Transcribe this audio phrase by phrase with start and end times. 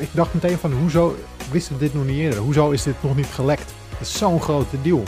[0.00, 1.16] ik, dacht meteen van, hoezo
[1.50, 2.38] wisten we dit nog niet eerder?
[2.38, 3.74] Hoezo is dit nog niet gelekt?
[3.90, 5.02] Dat is zo'n grote deal.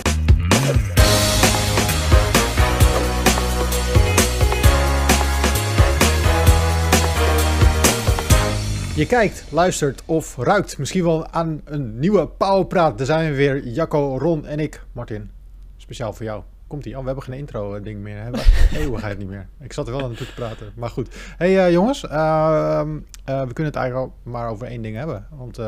[8.97, 12.99] Je kijkt, luistert of ruikt misschien wel aan een nieuwe Powerpraat.
[12.99, 15.31] Daar zijn we weer, Jacco, Ron en ik, Martin.
[15.77, 16.43] Speciaal voor jou.
[16.75, 16.95] Komt ie?
[16.95, 18.15] Oh, we hebben geen intro-ding meer.
[18.15, 18.41] We hebben
[18.81, 19.47] eeuwigheid niet meer.
[19.61, 20.73] Ik zat er wel aan toe te praten.
[20.77, 21.15] Maar goed.
[21.37, 22.05] hey, uh, jongens.
[22.05, 22.87] Uh, uh,
[23.25, 25.27] we kunnen het eigenlijk al maar over één ding hebben.
[25.31, 25.59] Want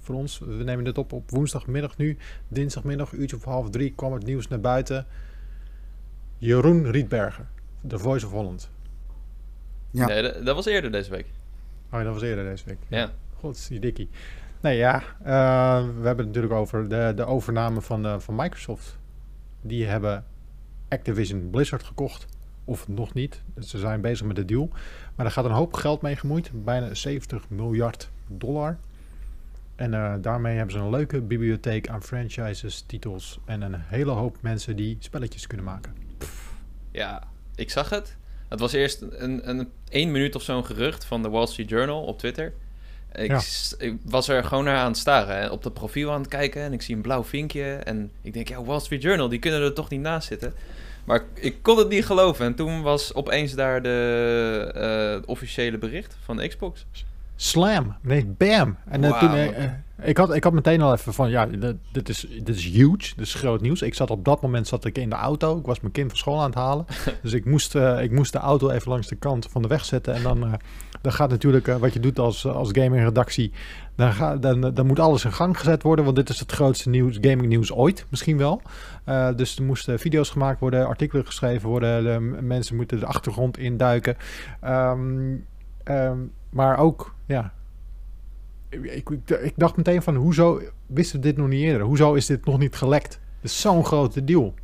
[0.00, 2.18] voor ons, we nemen dit op op woensdagmiddag nu.
[2.48, 5.06] Dinsdagmiddag, uurtje of half drie, kwam het nieuws naar buiten.
[6.38, 7.48] Jeroen Rietbergen,
[7.86, 8.70] The Voice of Holland.
[9.90, 10.06] Ja.
[10.06, 11.26] Nee, dat was eerder deze week.
[11.92, 12.78] Oh, dat was eerder deze week.
[12.88, 13.10] Ja.
[13.38, 14.08] God, die dikkie.
[14.60, 15.02] Nee, ja.
[15.20, 18.98] Uh, we hebben het natuurlijk over de, de overname van, uh, van Microsoft.
[19.60, 20.24] Die hebben
[20.88, 22.26] Activision Blizzard gekocht.
[22.64, 23.42] Of nog niet.
[23.60, 24.68] Ze zijn bezig met de deal.
[25.16, 26.50] Maar er gaat een hoop geld mee gemoeid.
[26.64, 28.78] Bijna 70 miljard dollar.
[29.76, 34.36] En uh, daarmee hebben ze een leuke bibliotheek aan franchises, titels en een hele hoop
[34.40, 35.94] mensen die spelletjes kunnen maken.
[36.90, 37.22] Ja,
[37.54, 38.16] ik zag het.
[38.48, 42.04] Het was eerst een, een één minuut of zo'n gerucht van de Wall Street Journal
[42.04, 42.52] op Twitter.
[43.12, 43.40] Ik, ja.
[43.78, 45.36] ik, was er gewoon naar aan het staren.
[45.36, 46.62] Hè, op dat profiel aan het kijken.
[46.62, 47.72] En ik zie een blauw vinkje.
[47.72, 50.54] En ik denk, ja, Wall Street Journal, die kunnen er toch niet naast zitten.
[51.04, 52.44] Maar ik kon het niet geloven.
[52.44, 56.86] En toen was opeens daar de uh, officiële bericht van Xbox.
[57.36, 57.96] Slam.
[58.00, 58.76] Nee, bam.
[58.88, 59.18] En uh, wow.
[59.18, 59.64] toen, uh,
[60.02, 61.46] ik, had, ik had meteen al even van, ja,
[61.92, 63.14] dit, is, dit is huge.
[63.16, 63.82] Dit is groot nieuws.
[63.82, 65.58] Ik zat op dat moment zat ik in de auto.
[65.58, 66.86] Ik was mijn kind van school aan het halen.
[67.22, 69.84] dus ik moest, uh, ik moest de auto even langs de kant van de weg
[69.84, 70.14] zetten.
[70.14, 70.58] En dan,
[71.00, 73.52] dan gaat natuurlijk, wat je doet als, als gaming-redactie,
[73.96, 76.04] dan, ga, dan, dan moet alles in gang gezet worden.
[76.04, 78.62] Want dit is het grootste nieuws, gaming nieuws ooit, misschien wel.
[79.36, 82.04] dus er moesten video's gemaakt worden, artikelen geschreven worden.
[82.04, 84.16] De mensen moeten de achtergrond induiken.
[84.64, 85.46] Um,
[85.84, 87.52] um, maar ook, ja.
[88.70, 91.86] Ik, ik, dacht meteen van, hoezo wisten we dit nog niet eerder?
[91.86, 93.20] Hoezo is dit nog niet gelekt?
[93.40, 94.54] Het is zo'n grote deal.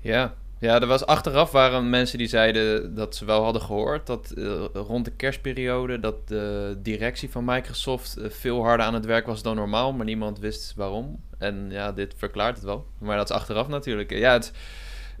[0.00, 4.32] Ja, ja, er was achteraf waren mensen die zeiden dat ze wel hadden gehoord dat
[4.36, 9.26] uh, rond de kerstperiode dat de directie van Microsoft uh, veel harder aan het werk
[9.26, 11.20] was dan normaal, maar niemand wist waarom.
[11.38, 12.86] En ja, dit verklaart het wel.
[12.98, 14.10] Maar dat is achteraf natuurlijk.
[14.10, 14.52] Ja, het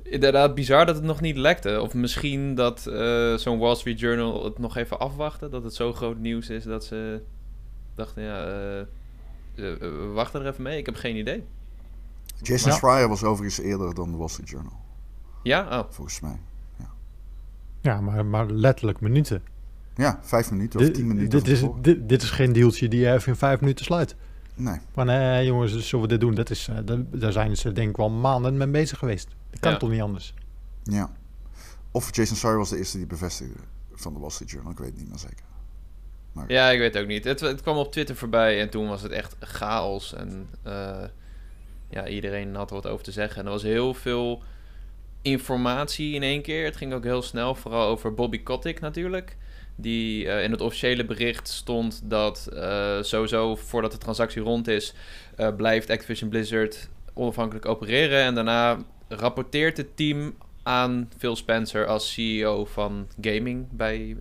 [0.02, 1.80] inderdaad bizar dat het nog niet lekte.
[1.80, 5.50] Of misschien dat uh, zo'n Wall Street Journal het nog even afwachten.
[5.50, 7.20] Dat het zo groot nieuws is dat ze
[7.96, 8.46] dachten, ja,
[9.54, 10.78] uh, we wachten er even mee.
[10.78, 11.44] Ik heb geen idee.
[12.42, 12.76] Jason ja.
[12.76, 14.80] Schreier was overigens eerder dan de Wall Street Journal.
[15.42, 15.78] Ja?
[15.78, 15.90] Oh.
[15.90, 16.38] Volgens mij.
[16.78, 16.90] Ja,
[17.80, 19.42] ja maar, maar letterlijk minuten.
[19.94, 21.38] Ja, vijf minuten of tien minuten.
[21.38, 24.16] Dit is, dit, dit, is geen dealtje die je even in vijf minuten sluit.
[24.54, 24.78] Nee.
[24.94, 26.34] Maar nee, jongens, zullen we dit doen?
[26.34, 29.28] Dat is, uh, daar zijn ze denk ik wel maanden mee bezig geweest.
[29.50, 29.78] Dat kan ja.
[29.78, 30.34] toch niet anders?
[30.82, 31.10] Ja.
[31.90, 33.60] Of Jason Schreier was de eerste die bevestigde
[33.92, 34.72] van de Wall Street Journal.
[34.72, 35.45] Ik weet het niet meer zeker.
[36.48, 37.24] Ja, ik weet ook niet.
[37.24, 40.14] Het, het, kwam op Twitter voorbij en toen was het echt chaos.
[40.14, 41.04] En uh,
[41.90, 43.40] ja, iedereen had wat over te zeggen.
[43.40, 44.42] En er was heel veel
[45.22, 46.64] informatie in één keer.
[46.64, 49.36] Het ging ook heel snel, vooral over Bobby Kotick natuurlijk.
[49.76, 54.94] Die uh, in het officiële bericht stond dat uh, sowieso voordat de transactie rond is,
[55.56, 58.22] blijft Activision Blizzard onafhankelijk opereren.
[58.22, 60.34] En daarna rapporteert het team
[60.66, 64.16] aan Phil Spencer als CEO van gaming bij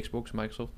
[0.00, 0.72] Xbox, Microsoft.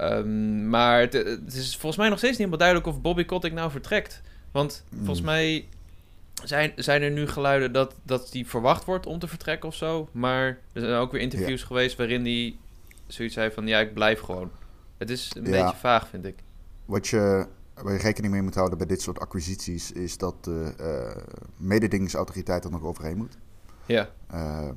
[0.00, 3.52] Um, maar het, het, is volgens mij nog steeds niet helemaal duidelijk of Bobby Kotick
[3.52, 4.22] nou vertrekt.
[4.50, 4.98] Want mm.
[4.98, 5.68] volgens mij
[6.44, 10.08] zijn, zijn er nu geluiden dat, dat die verwacht wordt om te vertrekken of zo.
[10.12, 11.66] Maar er zijn ook weer interviews ja.
[11.66, 12.56] geweest waarin hij
[13.06, 14.50] zoiets zei van ja, ik blijf gewoon.
[14.96, 15.50] Het is een ja.
[15.50, 16.36] beetje vaag, vind ik.
[16.84, 20.74] Wat je, waar je rekening mee moet houden bij dit soort acquisities, is dat de
[20.80, 21.22] uh,
[21.56, 23.36] mededingingsautoriteit er nog overheen moet.
[23.88, 24.08] Ja.
[24.34, 24.68] Uh,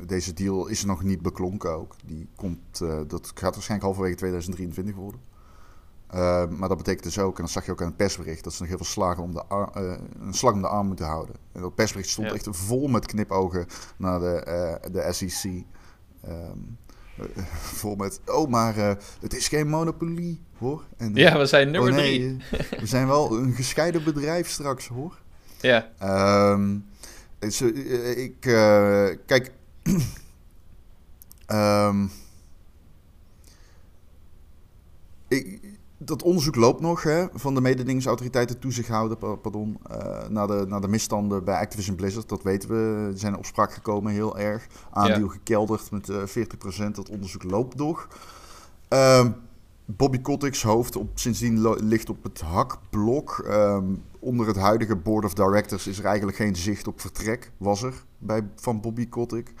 [0.00, 1.94] deze deal is nog niet beklonken ook.
[2.04, 5.20] Die komt, uh, dat gaat waarschijnlijk halverwege 2023 worden.
[6.14, 8.52] Uh, maar dat betekent dus ook, en dat zag je ook aan het persbericht, dat
[8.52, 11.06] ze nog heel veel slagen om de ar, uh, een slag om de arm moeten
[11.06, 11.34] houden.
[11.52, 12.34] En dat persbericht stond ja.
[12.34, 13.66] echt vol met knipogen
[13.96, 14.44] naar de,
[14.84, 15.64] uh, de SEC.
[16.28, 16.78] Um,
[17.50, 18.76] vol met, oh, maar
[19.20, 20.84] het is geen monopolie, hoor.
[20.96, 22.58] En, ja, we zijn nummer oh, nee, drie.
[22.80, 25.18] we zijn wel een gescheiden bedrijf straks, hoor.
[25.60, 25.90] Ja.
[26.52, 26.84] Um,
[27.48, 27.62] dus,
[28.16, 28.40] ik,
[29.26, 29.52] kijk...
[31.46, 32.10] um,
[35.28, 35.60] ik,
[36.04, 40.88] dat onderzoek loopt nog hè, van de mededingingsautoriteiten toezichthouder pardon, uh, naar, de, naar de
[40.88, 42.28] misstanden bij Activision Blizzard.
[42.28, 43.10] Dat weten we.
[43.12, 44.66] Ze zijn in opspraak gekomen heel erg.
[44.90, 45.32] Aandeel ja.
[45.32, 46.22] gekelderd met uh,
[46.88, 46.90] 40%.
[46.92, 48.08] Dat onderzoek loopt nog.
[48.92, 49.26] Uh,
[49.84, 53.44] Bobby Kotick's hoofd op, sindsdien ligt op het hakblok.
[53.48, 57.50] Um, onder het huidige board of directors is er eigenlijk geen zicht op vertrek.
[57.56, 59.52] Was er bij, van Bobby Kotick.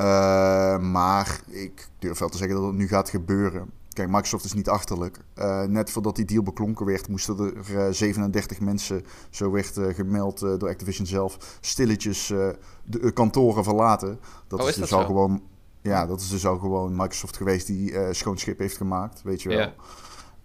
[0.00, 3.70] Uh, maar ik durf wel te zeggen dat het nu gaat gebeuren.
[3.88, 5.18] Kijk, Microsoft is niet achterlijk.
[5.38, 10.40] Uh, net voordat die deal beklonken werd, moesten er uh, 37 mensen, zo werd gemeld
[10.40, 12.26] door Activision zelf, stilletjes
[12.84, 14.18] de kantoren verlaten.
[14.48, 15.42] Dat oh, is, dus dat al gewoon.
[15.80, 19.48] Ja, dat is dus al gewoon Microsoft geweest die schoon schip heeft gemaakt, weet je
[19.48, 19.72] wel.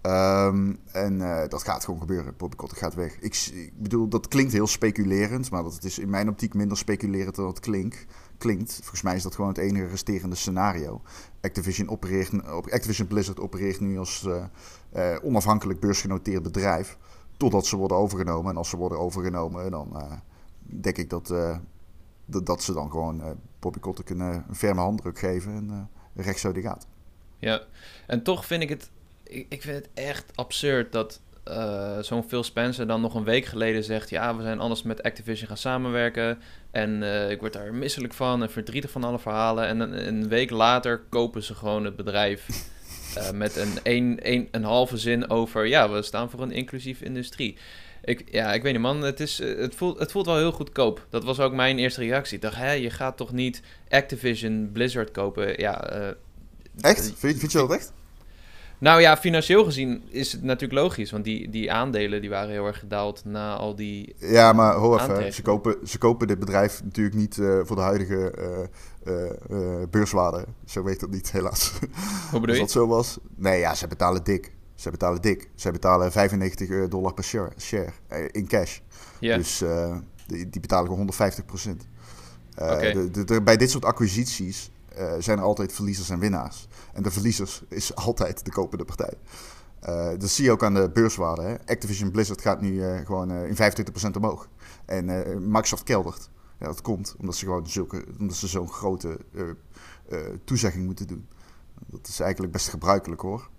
[0.01, 1.17] Um, en
[1.49, 2.33] dat gaat gewoon gebeuren.
[2.37, 3.19] Bobby gaat weg.
[3.19, 7.35] Ik, ik, bedoel, dat klinkt heel speculerend, maar dat is in mijn optiek minder speculerend
[7.35, 8.05] dan het klinkt
[8.41, 8.73] klinkt.
[8.73, 11.01] Volgens mij is dat gewoon het enige resterende scenario.
[11.41, 11.89] Activision,
[12.69, 14.43] Activision Blizzard opereert nu als uh,
[14.95, 16.97] uh, onafhankelijk beursgenoteerd bedrijf.
[17.37, 18.51] Totdat ze worden overgenomen.
[18.51, 20.21] En als ze worden overgenomen, dan
[20.59, 21.27] denk ik dat,
[22.25, 25.51] dat, dat, ze dan gewoon Bobby een, een ferme handdruk geven.
[25.53, 26.87] En rechts zo die gaat.
[27.37, 27.61] Ja,
[28.07, 28.91] en toch vind ik het...
[29.31, 33.45] Ik, ik vind het echt absurd dat uh, zo'n Phil Spencer dan nog een week
[33.45, 36.39] geleden zegt: Ja, we zijn anders met Activision gaan samenwerken.
[36.71, 39.65] En uh, ik word daar misselijk van en verdrietig van alle verhalen.
[39.65, 42.47] En een, een week later kopen ze gewoon het bedrijf.
[43.17, 47.05] Uh, met een, een, een, een halve zin over: Ja, we staan voor een inclusieve
[47.05, 47.57] industrie.
[48.03, 49.01] Ik, ja, ik weet niet, man.
[49.01, 51.05] Het, is, het, voelt, het voelt wel heel goedkoop.
[51.09, 52.35] Dat was ook mijn eerste reactie.
[52.35, 55.59] Ik dacht, hè, je gaat toch niet Activision Blizzard kopen?
[55.59, 55.83] Ja,
[56.81, 57.13] echt?
[57.15, 57.91] Vind, vind je dat echt?
[58.81, 61.11] Nou ja, financieel gezien is het natuurlijk logisch.
[61.11, 64.15] Want die, die aandelen die waren heel erg gedaald na al die.
[64.17, 65.33] Ja, maar hoor even.
[65.33, 68.33] Ze kopen, ze kopen dit bedrijf natuurlijk niet uh, voor de huidige
[69.07, 70.45] uh, uh, beurswaarde.
[70.65, 71.73] Zo weet dat niet, helaas.
[72.31, 72.61] Hoe bedoel je?
[72.61, 73.17] Als dat zo was.
[73.35, 74.51] Nee, ja, ze betalen dik.
[74.75, 75.49] Ze betalen dik.
[75.55, 77.91] Ze betalen 95 dollar per share, share
[78.31, 78.79] in cash.
[79.19, 79.37] Ja.
[79.37, 79.63] Dus
[80.27, 81.87] die, die, betalen gewoon 150 procent.
[82.55, 83.41] Okay.
[83.43, 84.71] Bij dit soort acquisities
[85.19, 86.67] zijn er altijd verliezers en winnaars.
[86.93, 89.13] En de verliezers is altijd de kopende partij.
[89.89, 91.41] Uh, dat zie je ook aan de beurswaarde.
[91.41, 91.55] Hè?
[91.65, 94.47] Activision Blizzard gaat nu uh, gewoon in 25% omhoog.
[94.85, 95.05] En
[95.51, 96.29] Microsoft keldert.
[96.59, 99.19] Ja, dat komt omdat ze gewoon zulke, omdat ze zo'n grote
[100.43, 101.27] toezegging moeten doen.
[101.87, 103.49] Dat is eigenlijk best gebruikelijk hoor.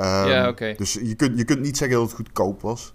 [0.00, 0.48] Um, ja, oké.
[0.48, 0.74] Okay.
[0.74, 2.94] Dus je kunt, je kunt niet zeggen dat het goedkoop was.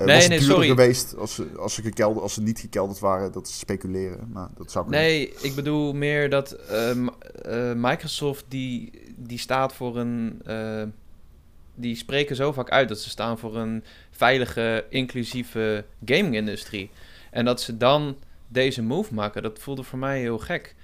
[0.00, 0.68] Uh, nee, was nee, duurder sorry.
[0.68, 4.30] geweest als ze, als, ze gekelderd, als ze niet gekelderd waren, dat is speculeren.
[4.32, 9.98] Maar dat zou Nee, ik bedoel meer dat uh, uh, Microsoft die, die staat voor
[9.98, 10.42] een...
[11.74, 16.90] die spreken zo vaak uit dat ze staan voor een veilige, inclusieve gaming-industrie.
[17.30, 18.16] En dat ze dan
[18.48, 20.74] deze move maken, dat voelde voor mij heel gek.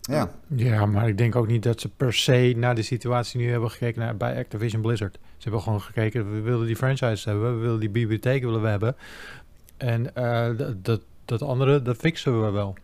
[0.00, 0.30] Ja.
[0.56, 3.70] ja, maar ik denk ook niet dat ze per se naar de situatie nu hebben
[3.70, 5.14] gekeken naar, bij Activision Blizzard.
[5.14, 8.68] Ze hebben gewoon gekeken, we willen die franchise hebben, we willen die bibliotheek willen we
[8.68, 8.96] hebben.
[9.76, 12.76] En uh, dat, dat andere, dat fixen we wel.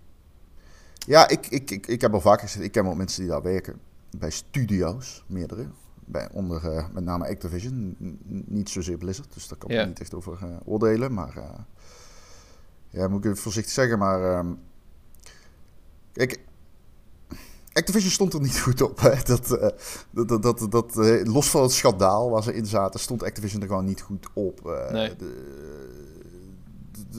[1.06, 3.43] Ja, ik, ik, ik, ik heb al vaker gezegd, ik ken wel mensen die daar
[3.43, 3.81] werken.
[4.19, 5.67] Bij studio's, meerdere.
[6.05, 7.97] Bij, onder uh, met name Activision,
[8.47, 9.35] niet zozeer Blizzard.
[9.35, 11.15] Dus daar kan ik niet echt over uh, oordelen.
[11.15, 11.45] Maar uh,
[12.89, 13.99] ja, moet ik even voorzichtig zeggen.
[13.99, 14.59] Maar um,
[16.12, 16.41] kijk,
[17.73, 19.01] Activision stond er niet goed op.
[19.01, 19.23] Hè?
[19.25, 19.69] Dat, uh,
[20.27, 23.69] dat, dat, dat, uh, los van het schandaal waar ze in zaten, stond Activision er
[23.69, 24.61] gewoon niet goed op.
[24.67, 25.17] Uh, Nee.
[25.17, 25.59] de,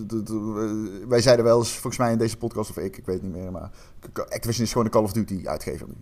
[0.05, 3.21] de, de, wij zeiden wel eens, volgens mij in deze podcast of ik, ik weet
[3.21, 3.71] niet meer, maar
[4.13, 5.93] Activision is gewoon een Call of Duty uitgever nu.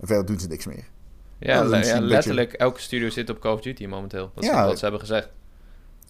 [0.00, 0.84] En verder doen ze niks meer.
[1.38, 4.30] Ja, le- letterlijk elke studio zit op Call of Duty momenteel.
[4.34, 4.66] Dat is Ja.
[4.66, 5.28] wat ze hebben gezegd.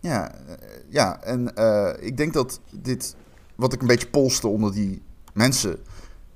[0.00, 0.54] Ja, eh,
[0.88, 3.16] ja en eh, ik denk dat dit,
[3.54, 5.02] wat ik een beetje polste onder die
[5.32, 5.78] mensen,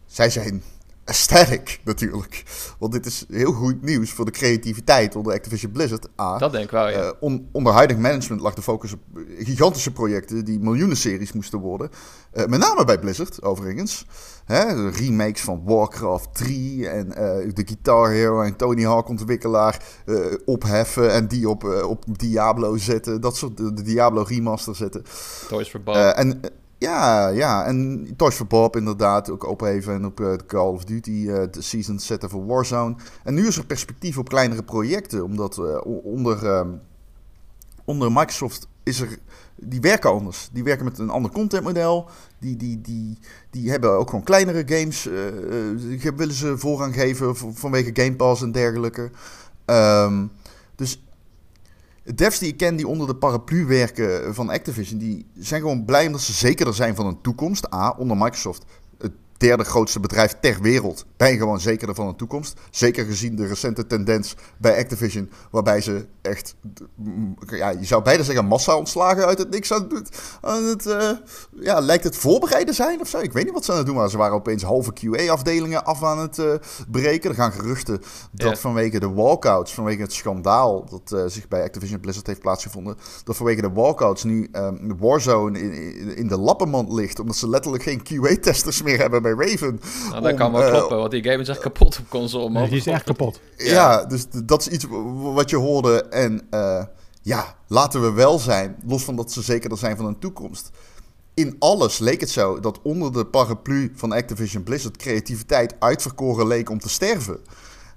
[0.06, 0.62] zij zijn
[1.12, 2.42] sterk natuurlijk.
[2.78, 6.08] Want dit is heel goed nieuws voor de creativiteit onder Activision Blizzard.
[6.20, 6.38] A.
[6.38, 7.12] Dat denk ik wel, ja.
[7.20, 9.00] On- onder huidig management lag de focus op
[9.38, 11.90] gigantische projecten die miljoenen series moesten worden.
[12.32, 14.06] Eh, met name bij Blizzard, overigens.
[14.44, 19.82] Hè, de remakes van Warcraft 3 en eh, de Guitar Hero en Tony Hawk ontwikkelaar
[20.44, 23.20] opheffen en die op, op Diablo zetten.
[23.20, 25.02] Dat soort, de, Diablo remaster zetten.
[25.48, 25.94] Toys for Bob.
[25.94, 26.40] En
[26.82, 31.26] ja, ja, en Toys for Bob inderdaad ook opheffen en op de Call of Duty
[31.28, 32.94] eh, de season zetten voor Warzone.
[33.24, 36.70] En nu is er perspectief op kleinere projecten, omdat eh, onder, ehm,
[37.84, 39.18] onder Microsoft is er,
[39.56, 40.48] die werken anders.
[40.52, 42.08] Die werken met een ander contentmodel.
[42.38, 43.18] Die, die, die,
[43.50, 45.08] die hebben ook gewoon kleinere games,
[45.76, 49.10] die willen ze voorrang geven vanwege Game Pass en dergelijke.
[49.64, 50.26] Ehm,
[50.76, 51.02] dus
[52.04, 56.06] devs die ik ken die onder de paraplu werken van Activision, die zijn gewoon blij
[56.06, 57.74] omdat ze zekerder zijn van een toekomst.
[57.74, 58.64] A, onder Microsoft,
[59.42, 62.60] derde grootste bedrijf ter wereld, ben je gewoon zekerder van een toekomst.
[62.70, 66.54] Zeker gezien de recente tendens bij Activision, waarbij ze echt,
[66.94, 70.86] mm, ja, je zou bijna zeggen massa ontslagen uit het niks aan het, aan het
[70.86, 71.10] eh,
[71.52, 73.18] ja, lijkt het voorbereiden zijn of zo.
[73.18, 74.10] Ik weet niet wat ze aan het doen waren.
[74.10, 76.54] Ze waren opeens halve QA-afdelingen af aan het eh,
[76.90, 77.30] breken.
[77.30, 82.00] Er gaan geruchten dat vanwege de walkouts, vanwege het schandaal dat eh, zich bij Activision
[82.00, 86.92] Blizzard heeft plaatsgevonden, dat vanwege de walkouts nu de Warzone in, in, in de lappenmand
[86.92, 89.80] ligt, omdat ze letterlijk geen QA-testers meer hebben bij bij Raven.
[90.10, 92.50] Nou, dat kan wel kloppen, want die game is echt kapot op console.
[92.50, 93.40] Nee, die is echt kapot.
[93.56, 94.86] Ja, dus dat is iets
[95.34, 96.02] wat je hoorde.
[96.02, 96.48] En
[97.22, 100.70] ja, laten we wel zijn, los van dat ze zekerder zijn van hun toekomst.
[101.34, 106.70] In alles leek het zo dat onder de paraplu van Activision Blizzard creativiteit uitverkoren leek
[106.70, 107.38] om te sterven.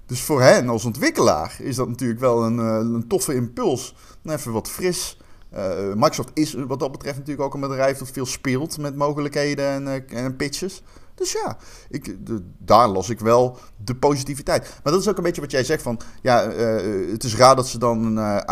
[0.06, 3.94] Dus voor hen als ontwikkelaar is dat natuurlijk wel een, een toffe impuls.
[4.24, 5.18] Even wat fris.
[5.54, 9.66] Uh, Microsoft is wat dat betreft natuurlijk ook een bedrijf dat veel speelt met mogelijkheden
[9.66, 10.82] en, uh, en pitches.
[11.16, 11.56] Dus ja,
[11.88, 14.62] ik, de, daar los ik wel de positiviteit.
[14.82, 16.00] Maar dat is ook een beetje wat jij zegt van...
[16.22, 18.42] Ja, uh, het is raar dat ze dan een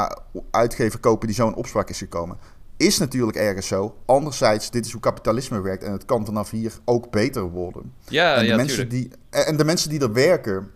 [0.50, 2.36] uitgever kopen die zo'n opspraak is gekomen.
[2.76, 3.96] Is natuurlijk ergens zo.
[4.06, 5.82] Anderzijds, dit is hoe kapitalisme werkt.
[5.82, 7.92] En het kan vanaf hier ook beter worden.
[8.08, 10.70] Ja, en de ja, mensen die En de mensen die er werken...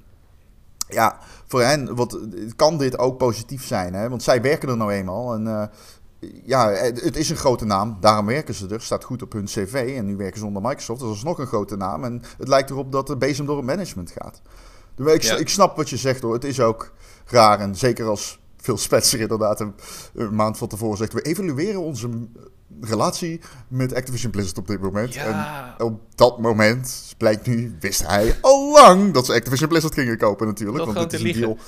[0.88, 2.18] Ja, voor hen wat,
[2.56, 3.94] kan dit ook positief zijn.
[3.94, 4.08] Hè?
[4.08, 5.34] Want zij werken er nou eenmaal.
[5.34, 5.70] En
[6.44, 7.96] ja, het is een grote naam.
[8.00, 8.80] Daarom werken ze er.
[8.80, 9.94] Staat goed op hun cv.
[9.96, 11.00] En nu werken ze onder Microsoft.
[11.00, 12.04] Dus dat is nog een grote naam.
[12.04, 14.40] En het lijkt erop dat de bezem door het management gaat.
[14.94, 16.32] Dus ik, ik snap wat je zegt hoor.
[16.32, 16.92] Het is ook
[17.26, 17.60] raar.
[17.60, 19.74] En zeker als Phil Spencer inderdaad een,
[20.14, 21.12] een, maand van tevoren zegt...
[21.12, 22.08] we evalueren onze
[22.80, 25.14] relatie met Activision Blizzard op dit moment.
[25.14, 25.74] Ja.
[25.78, 30.18] En op dat moment, blijkt nu, wist hij al lang dat ze Activision Blizzard gingen
[30.18, 30.84] kopen natuurlijk.
[30.84, 31.58] Dat want dit is een deal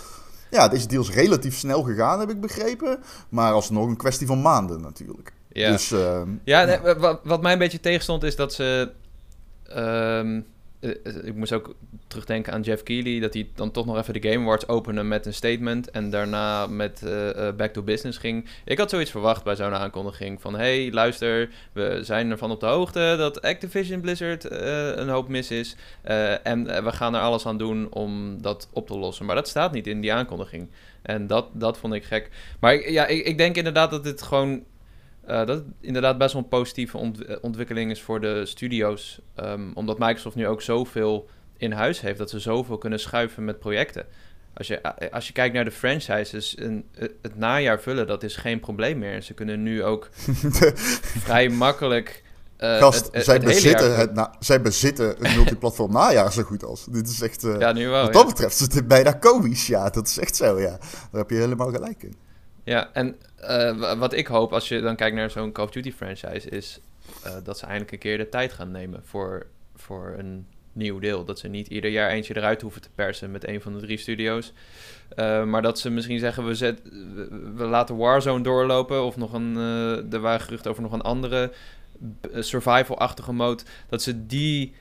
[0.51, 3.03] ja, deze deal is relatief snel gegaan, heb ik begrepen.
[3.29, 5.33] Maar alsnog een kwestie van maanden natuurlijk.
[5.53, 8.93] Ja, dus, uh, ja, nee, wat, wat mij een beetje tegenstond is dat ze...
[9.77, 10.47] Um,
[11.25, 11.75] ik moest ook
[12.07, 15.27] terugdenken aan Jeff Keighley, dat hij dan toch nog even de Game Awards opende met
[15.27, 18.49] een statement en daarna met uh, back to business ging.
[18.65, 22.67] Ik had zoiets verwacht bij zo'n aankondiging van, hey, luister, we zijn ervan op de
[22.67, 25.77] hoogte dat Activision Blizzard een hoop mis is
[26.43, 29.27] en we gaan er alles aan doen om dat op te lossen.
[29.27, 30.69] Maar dat staat niet in die aankondiging.
[31.03, 32.31] En dat, dat vond ik gek.
[32.61, 34.63] Maar ja, ik, ik denk inderdaad dat dit gewoon
[35.31, 39.21] dat het inderdaad best wel een positieve ont ontwikkeling is voor de studio's.
[39.37, 43.59] Um, omdat Microsoft nu ook zoveel in huis heeft dat ze zoveel kunnen schuiven met
[43.59, 44.07] projecten.
[44.55, 46.85] Als je, als je kijkt naar de franchises, een,
[47.23, 49.23] het najaar vullen, dat is geen probleem meer.
[49.23, 50.09] Ze kunnen nu ook
[51.25, 52.23] vrij makkelijk.
[52.59, 56.43] Uh, Gast, het, het, zij, het bezitten het na, zij bezitten een multiplatform najaar zo
[56.43, 56.85] goed als.
[56.85, 57.45] Dit is echt.
[57.45, 58.05] Uh, ja, nu wel.
[58.05, 58.29] Wat dat ja.
[58.29, 59.67] betreft is het bijna komisch.
[59.67, 60.61] Ja, dat is echt zo.
[60.61, 62.15] Ja, daar heb je helemaal gelijk in.
[62.65, 65.93] Ja, en uh, wat ik hoop als je dan kijkt naar zo'n Call of Duty
[65.93, 66.81] franchise, is
[67.27, 71.25] uh, dat ze eindelijk een keer de tijd gaan nemen voor, voor een nieuw deel.
[71.25, 73.99] Dat ze niet ieder jaar eentje eruit hoeven te persen met een van de drie
[73.99, 74.53] studio's.
[75.17, 76.81] Uh, maar dat ze misschien zeggen, we, zet,
[77.55, 79.05] we, laten Warzone doorlopen.
[79.05, 79.57] Of nog een,
[80.11, 81.53] er waren geruchten over nog een andere
[82.35, 83.63] survival-achtige mode.
[83.89, 84.75] Dat ze die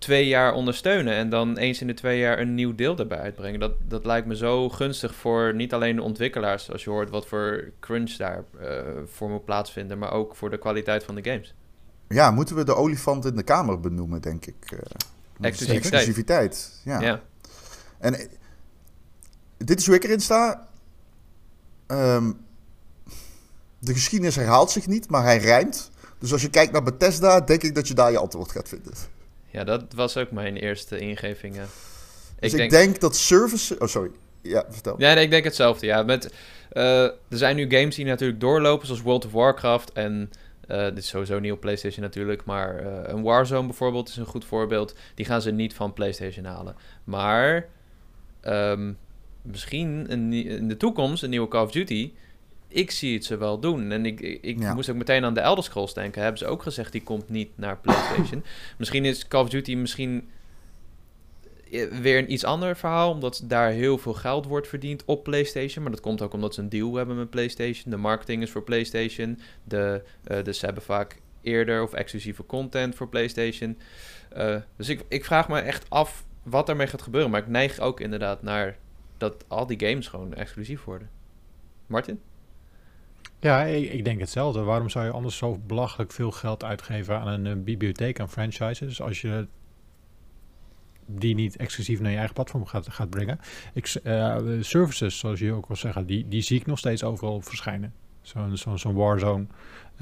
[0.00, 3.60] twee jaar ondersteunen en dan eens in de twee jaar een nieuw deel erbij uitbrengen.
[3.60, 7.26] Dat, dat lijkt me zo gunstig voor niet alleen de ontwikkelaars, als je hoort wat
[7.26, 11.54] voor crunch daar uh, voor moet plaatsvinden, maar ook voor de kwaliteit van de games.
[12.08, 14.70] Ja, moeten we de olifant in de kamer benoemen, denk ik.
[14.72, 14.78] Uh,
[15.40, 15.92] exclusiviteit.
[15.92, 16.80] exclusiviteit.
[16.84, 17.00] Ja.
[17.00, 17.20] ja.
[17.98, 18.26] En uh,
[19.56, 20.68] dit is hoe ik erin sta.
[21.86, 22.40] Um,
[23.78, 25.90] de geschiedenis herhaalt zich niet, maar hij rijmt.
[26.18, 28.92] Dus als je kijkt naar Bethesda, denk ik dat je daar je antwoord gaat vinden.
[29.50, 31.54] Ja, dat was ook mijn eerste ingeving.
[31.56, 31.64] Ja.
[32.40, 32.72] Dus ik, denk...
[32.72, 33.78] ik denk dat service...
[33.78, 34.10] Oh, sorry.
[34.42, 34.94] Ja, vertel.
[34.98, 35.86] Ja, nee, ik denk hetzelfde.
[35.86, 36.32] Ja, met,
[36.72, 39.92] uh, er zijn nu games die natuurlijk doorlopen, zoals World of Warcraft.
[39.92, 40.30] En
[40.68, 42.44] uh, dit is sowieso niet op PlayStation natuurlijk.
[42.44, 44.94] Maar uh, een Warzone bijvoorbeeld is een goed voorbeeld.
[45.14, 46.76] Die gaan ze niet van PlayStation halen.
[47.04, 47.68] Maar
[48.44, 48.98] um,
[49.42, 52.12] misschien een, in de toekomst een nieuwe Call of Duty
[52.72, 53.92] ik zie het ze wel doen.
[53.92, 54.74] En ik, ik ja.
[54.74, 56.22] moest ook meteen aan de Elder Scrolls denken.
[56.22, 58.44] Hebben ze ook gezegd, die komt niet naar PlayStation.
[58.78, 60.28] misschien is Call of Duty misschien
[61.70, 63.10] weer een iets ander verhaal.
[63.10, 65.82] Omdat daar heel veel geld wordt verdiend op PlayStation.
[65.82, 67.90] Maar dat komt ook omdat ze een deal hebben met PlayStation.
[67.90, 69.38] De marketing is voor PlayStation.
[69.64, 73.78] De, uh, dus ze hebben vaak eerder of exclusieve content voor PlayStation.
[74.36, 77.30] Uh, dus ik, ik vraag me echt af wat ermee gaat gebeuren.
[77.30, 78.76] Maar ik neig ook inderdaad naar
[79.16, 81.10] dat al die games gewoon exclusief worden.
[81.86, 82.20] Martin?
[83.40, 84.60] Ja, ik, denk hetzelfde.
[84.60, 89.02] Waarom zou je anders zo belachelijk veel geld uitgeven aan een, een bibliotheek aan franchises
[89.02, 89.46] als je
[91.06, 93.40] die niet exclusief naar je eigen platform gaat, gaat brengen?
[93.74, 97.40] Ik, uh, services, zoals je ook al zeggen, die, die zie ik nog steeds overal
[97.40, 97.92] verschijnen.
[98.22, 99.46] Zo'n zo, zo Warzone,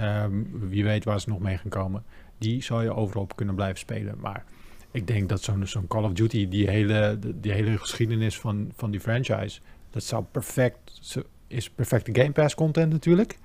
[0.01, 2.05] um, wie weet waar ze nog mee gaan komen.
[2.39, 4.15] Die zou je overal kunnen blijven spelen.
[4.21, 4.45] Maar
[4.91, 8.91] ik denk dat zo'n zo'n Call of Duty, die hele, die hele geschiedenis van, van
[8.91, 10.99] die franchise, dat zou perfect
[11.49, 13.39] is perfecte Game Pass content natuurlijk.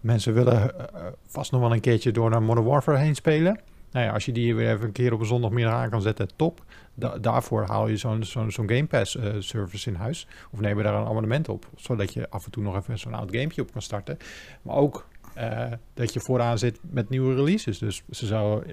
[0.00, 3.60] Mensen willen uh, vast nog wel een keertje door naar Modern Warfare heen spelen.
[3.90, 6.28] Nou ja, als je die weer even een keer op een zondagmiddag aan kan zetten,
[6.36, 6.64] top.
[6.94, 10.26] Da daarvoor haal je zo'n Game Pass uh, service in huis.
[10.50, 11.68] Of neem daar een abonnement op.
[11.76, 14.16] Zodat je af en toe nog even zo'n oud gamepje op kan starten.
[14.62, 17.78] Maar ook eh, dat je vooraan zit met nieuwe releases.
[17.78, 18.64] Dus ze zou,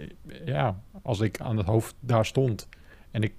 [0.46, 2.68] ja, als ik aan het hoofd daar stond
[3.12, 3.34] en ik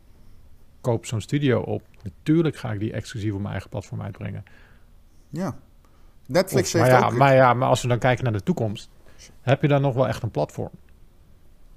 [0.81, 4.45] koop zo'n studio op, natuurlijk ga ik die exclusief op mijn eigen platform uitbrengen.
[5.33, 5.57] Ja.
[6.27, 7.17] Netflix Of- heeft maar, ja, ook...
[7.17, 8.91] maar ja, maar als we dan kijken naar de toekomst,
[9.41, 10.71] heb je dan nog wel echt een platform?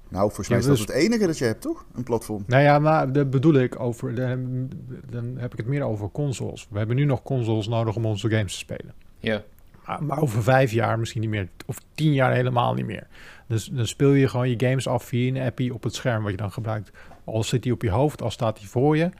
[0.08, 1.84] Nou, volgens Ja, mij is dat dus- het enige dat je hebt, toch?
[1.94, 2.44] Een platform.
[2.46, 4.68] Nou ja, maar dat bedoel ik over, dan,
[5.10, 6.66] dan heb ik het meer over consoles.
[6.70, 8.94] We hebben nu nog consoles nodig om onze games te spelen.
[9.18, 9.42] Ja,
[9.86, 11.48] Maar, maar over vijf jaar misschien niet meer.
[11.66, 13.06] Of tien jaar helemaal niet meer.
[13.48, 16.30] Dus dan speel je gewoon je games af via een appie op het scherm wat
[16.30, 16.90] je dan gebruikt.
[17.24, 19.10] Al zit hij op je hoofd, al staat hij voor je.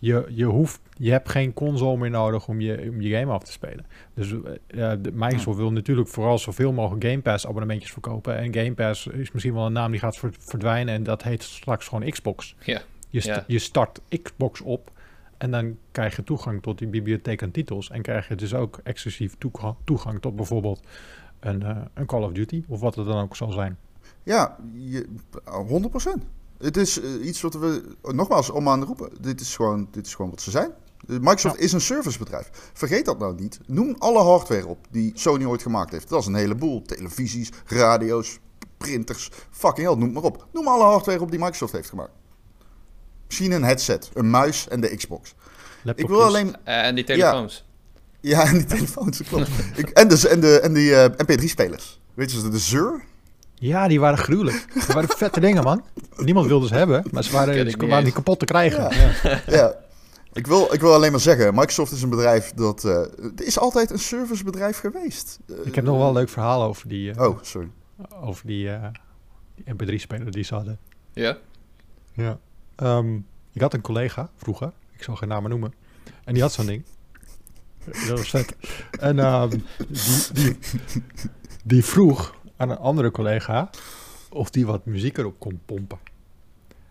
[0.00, 3.42] Je, je, hoeft, je hebt geen console meer nodig om je, om je game af
[3.44, 3.86] te spelen.
[4.14, 4.28] Dus
[4.68, 8.36] de Microsoft wil natuurlijk vooral zoveel mogelijk Game Pass abonnementjes verkopen.
[8.36, 10.94] En Game Pass is misschien wel een naam die gaat ver- verdwijnen.
[10.94, 12.54] En dat heet straks gewoon Xbox.
[12.64, 13.44] ja, Je, st- Ja.
[13.46, 14.90] je start Xbox op
[15.38, 17.90] en dan krijg je toegang tot die bibliotheek aan titels.
[17.90, 20.80] En krijg je dus ook exclusief toegang, toegang tot bijvoorbeeld
[21.40, 23.76] een, eh, een Call of Duty of wat het dan ook zal zijn.
[24.22, 25.06] Ja, je,
[25.44, 26.24] 100%.
[26.58, 29.10] Het is eh, iets wat we, nogmaals, om aan te roepen.
[29.20, 30.70] Dit is gewoon, dit is gewoon wat ze zijn.
[31.08, 31.60] Eh, Microsoft Ja.
[31.62, 32.50] is een servicebedrijf.
[32.72, 33.60] Vergeet dat nou niet.
[33.66, 36.08] Noem alle hardware op die Sony ooit gemaakt heeft.
[36.08, 36.82] Dat is een heleboel.
[36.82, 38.38] Televisies, radio's,
[38.76, 40.46] printers, fucking hell, noem maar op.
[40.52, 42.12] Noem alle hardware op die Microsoft heeft gemaakt.
[43.26, 45.34] Misschien een headset, een muis en de Xbox.
[45.94, 46.56] Ik wil alleen...
[46.64, 47.64] Eh, en die telefoons.
[48.20, 49.48] Ja, en die telefoons, dat klopt.
[49.76, 52.00] Ik, en de, en de, en die eh, MP3-spelers.
[52.14, 53.02] Weet je, de Zur?
[53.60, 54.66] Ja, die waren gruwelijk.
[54.74, 55.84] Dat waren vette dingen, man.
[56.16, 58.04] Niemand wilde ze hebben, maar ze waren, ik ze niet waren eens.
[58.04, 58.82] niet kapot te krijgen.
[58.96, 59.12] Ja.
[59.22, 59.40] Ja.
[59.46, 59.74] ja.
[60.32, 62.84] Ik wil, ik wil alleen maar zeggen, Microsoft is een bedrijf dat...
[62.84, 65.38] eh, het is altijd een servicebedrijf geweest.
[65.48, 67.68] Eh, Ik heb nog wel een leuk verhaal over die, eh, Oh, sorry.
[68.22, 68.88] over die, eh,
[69.54, 70.78] die MP3-speler die ze hadden.
[71.12, 71.36] Ja?
[72.12, 72.38] Ja.
[72.76, 73.14] Ehm,
[73.52, 75.72] ik had een collega vroeger, ik zal geen namen noemen,
[76.24, 76.84] en die had zo'n ding.
[78.08, 78.56] Dat was vet.
[79.00, 79.48] En ehm,
[79.88, 80.58] die, die,
[81.64, 83.70] die vroeg aan een andere collega
[84.30, 85.98] of die wat muziek erop kon pompen.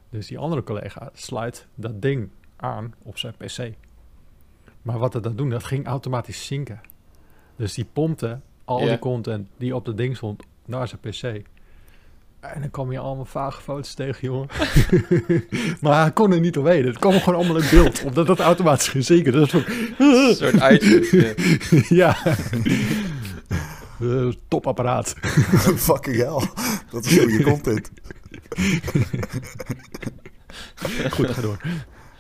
[0.09, 3.73] Dus die andere collega sluit dat ding aan op zijn PC.
[4.81, 6.81] Maar wat het dan doen, dat ging automatisch zinken.
[7.55, 11.45] Dus die pompte al die content die op dat ding stond naar zijn PC.
[12.39, 14.47] En dan kwam je allemaal vage foto's tegen, jongen.
[15.81, 16.85] maar hij kon er niet omheen.
[16.85, 18.03] Het kwam gewoon allemaal in beeld.
[18.03, 19.33] Omdat het automatisch ging zinken.
[19.33, 19.67] Dat is ook...
[19.97, 21.89] Een soort iTunes.
[22.01, 22.17] ja.
[24.01, 25.07] Eh, topapparaat.
[25.89, 26.47] Fucking hell.
[26.91, 27.91] Dat is goede content.
[31.11, 31.57] Goed, ga door.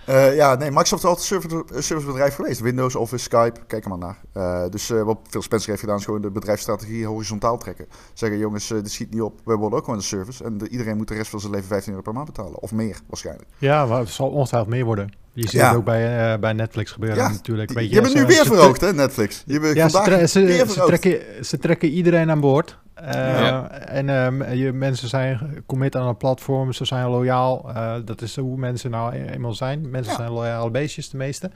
[0.05, 2.59] Eh, ja, nee, Microsoft is altijd een service- een servicebedrijf geweest.
[2.59, 4.17] Windows, Office, Skype, kijk er maar naar.
[4.33, 7.87] Eh, dus wat Phil Spencer heeft gedaan is gewoon de bedrijfsstrategie horizontaal trekken.
[8.13, 9.39] Zeggen, jongens, dit schiet niet op.
[9.43, 10.43] We willen ook gewoon een service.
[10.43, 12.59] En de- iedereen moet de rest van zijn leven 15 euro per maand betalen.
[12.61, 13.49] Of meer, waarschijnlijk.
[13.57, 15.11] Ja, maar het zal ongetwijfeld meer worden.
[15.39, 15.67] Je ziet Ja.
[15.67, 17.71] het ook bij, eh, bij Netflix gebeuren Ja, natuurlijk.
[17.71, 19.43] Weet je hebt het nu weer verhoogd, hè, Netflix?
[19.45, 21.01] Je Ja, ze, vandaag tre- ze, weer ze verhoogd.
[21.01, 22.77] trekken, ze trekken iedereen aan boord.
[22.93, 23.69] Eh, Ja.
[23.71, 27.69] En ehm, je, mensen zijn commit aan een platform, ze zijn loyaal.
[27.75, 29.89] Eh, dat is hoe mensen nou e- eenmaal zijn.
[29.89, 30.17] Mensen Ja.
[30.17, 31.51] zijn loyale beestjes, de meeste.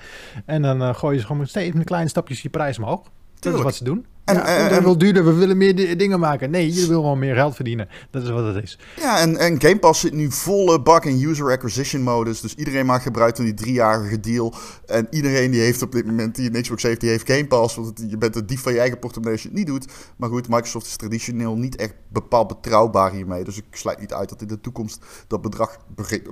[0.46, 3.02] En dan gooien ze gewoon steeds met kleine stapjes je prijs omhoog.
[3.42, 4.06] Dat is wat ze doen.
[4.26, 6.50] En, ja, eh, en- wil duurder, we willen meer di- dingen maken.
[6.52, 7.90] Nee, je wil gewoon meer geld verdienen.
[8.12, 8.80] Dat is wat het is.
[9.00, 12.42] Ja, en, en Game Pass zit nu volle bak in user acquisition modus.
[12.42, 14.54] Dus iedereen maakt gebruik van die driejarige deal.
[14.86, 17.76] En iedereen die heeft op dit moment, die een Xbox heeft, die heeft Game Pass.
[17.76, 19.86] Want het- je bent een dief van je eigen portemonnee als je het niet doet.
[20.18, 23.44] Maar goed, Microsoft is traditioneel niet echt bepaald betrouwbaar hiermee.
[23.44, 25.78] Dus ik sluit niet uit dat in de toekomst dat bedrag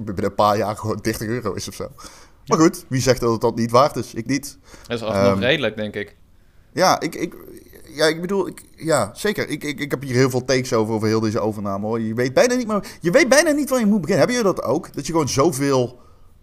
[0.04, 1.88] binnen een paar jaar gewoon 30 euro is of zo.
[2.45, 4.13] Maar goed, wie zegt dat het dat niet waard is?
[4.13, 4.58] Ik niet.
[4.88, 6.15] Dat is alsnog Ehm, redelijk, denk ik.
[6.73, 7.36] Ja, ik, ik,
[7.95, 9.49] ja, ik bedoel, ik, ja, zeker.
[9.49, 11.86] Ik, ik, ik heb hier heel veel takes over, over heel deze overname.
[11.86, 11.99] Hoor.
[12.01, 14.25] Je, weet bijna niet, maar je weet bijna niet waar je moet beginnen.
[14.27, 14.93] Hebben jullie dat ook?
[14.93, 15.99] Dat je gewoon zoveel...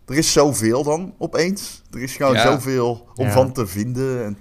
[0.06, 1.82] Er is zoveel dan opeens.
[1.92, 2.42] Er is gewoon Ja.
[2.52, 3.32] zoveel om Ja.
[3.32, 4.24] van te vinden.
[4.24, 4.38] En,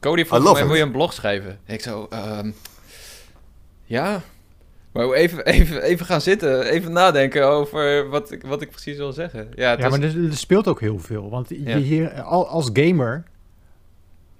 [0.00, 0.66] Cody vroeg mij, it.
[0.66, 1.58] wil je een blog schrijven?
[1.66, 2.50] Ik zo, ehm,
[3.84, 4.20] ja.
[4.92, 9.12] Maar even, even, even gaan zitten, even nadenken over wat ik, wat ik precies wil
[9.12, 9.48] zeggen.
[9.54, 11.30] Ja, het Ja, is- maar er, er speelt ook heel veel.
[11.30, 11.76] Want je Ja.
[11.76, 13.24] hier, al, als gamer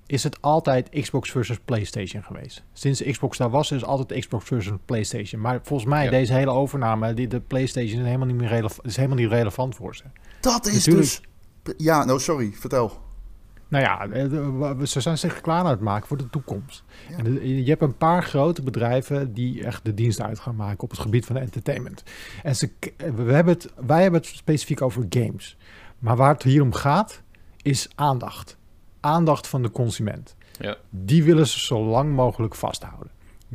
[0.09, 2.62] is het altijd Xbox versus PlayStation geweest.
[2.73, 5.40] Sinds Xbox daar was, is het altijd Xbox versus PlayStation.
[5.40, 6.11] Maar volgens mij, Ja.
[6.11, 9.75] deze hele overname, die, de PlayStation is helemaal niet meer relevant, is helemaal niet relevant
[9.75, 10.03] voor ze.
[10.40, 11.07] dat is Natuurlijk.
[11.07, 11.21] dus...
[11.77, 13.07] Ja, nou sorry, vertel.
[13.68, 16.85] Nou ja, eh, ze zijn zich klaar aan het maken voor de toekomst.
[17.11, 17.16] Ja.
[17.16, 20.90] En je hebt een paar grote bedrijven die echt de dienst uit gaan maken op
[20.90, 22.03] het gebied van entertainment.
[22.42, 25.57] En ze, k- we hebben het, wij hebben het specifiek over games.
[25.99, 27.23] Maar waar het hier om gaat,
[27.62, 28.57] is aandacht.
[29.00, 30.37] Aandacht van de consument.
[30.61, 30.76] Ja.
[30.90, 33.11] Die willen ze zo lang mogelijk vasthouden.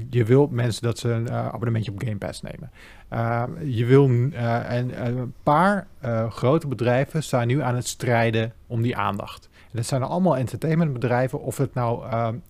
[0.09, 2.71] Je wil mensen dat ze een eh, abonnementje op Game Pass nemen.
[3.13, 5.87] Uh, je wil uh, en een paar
[6.29, 9.49] grote bedrijven staan nu aan het strijden om die aandacht.
[9.71, 11.41] Dat zijn allemaal entertainmentbedrijven.
[11.41, 12.05] Of het nou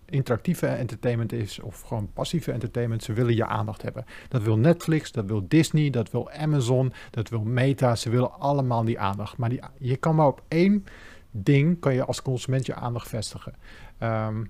[0.05, 3.03] interactieve entertainment is of gewoon passieve entertainment.
[3.03, 4.05] Ze willen je aandacht hebben.
[4.29, 7.95] Dat wil Netflix, dat wil Disney, dat wil Amazon, dat wil Meta.
[7.95, 9.37] Ze willen allemaal die aandacht.
[9.37, 10.85] Maar die, je kan maar op één
[11.33, 13.53] ding kan je als consument je aandacht vestigen.
[13.99, 14.49] Um,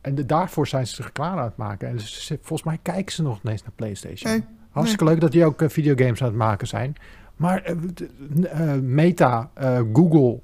[0.00, 1.88] en daarvoor zijn ze zich klaar aan het maken.
[1.88, 4.44] En volgens mij kijken ze nog eens naar PlayStation.
[4.70, 6.94] Hartstikke leuk dat die ook uh, videogames aan het maken zijn.
[7.36, 9.50] Maar uh, Meta,
[9.92, 10.40] Google,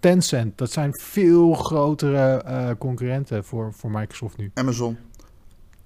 [0.00, 4.50] Tencent, dat zijn veel grotere concurrenten voor, voor Microsoft nu.
[4.54, 4.96] Amazon.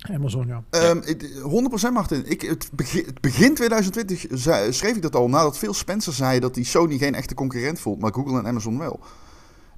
[0.01, 0.63] Amazon, ja.
[0.91, 2.23] Um, ehm, 100% Martin.
[2.27, 6.41] Ik, het, begin, het begin 2020 zei, schreef ik dat al nadat veel Spencer zei
[6.41, 9.01] dat die Sony geen echte concurrent voelt, maar Google en Amazon wel.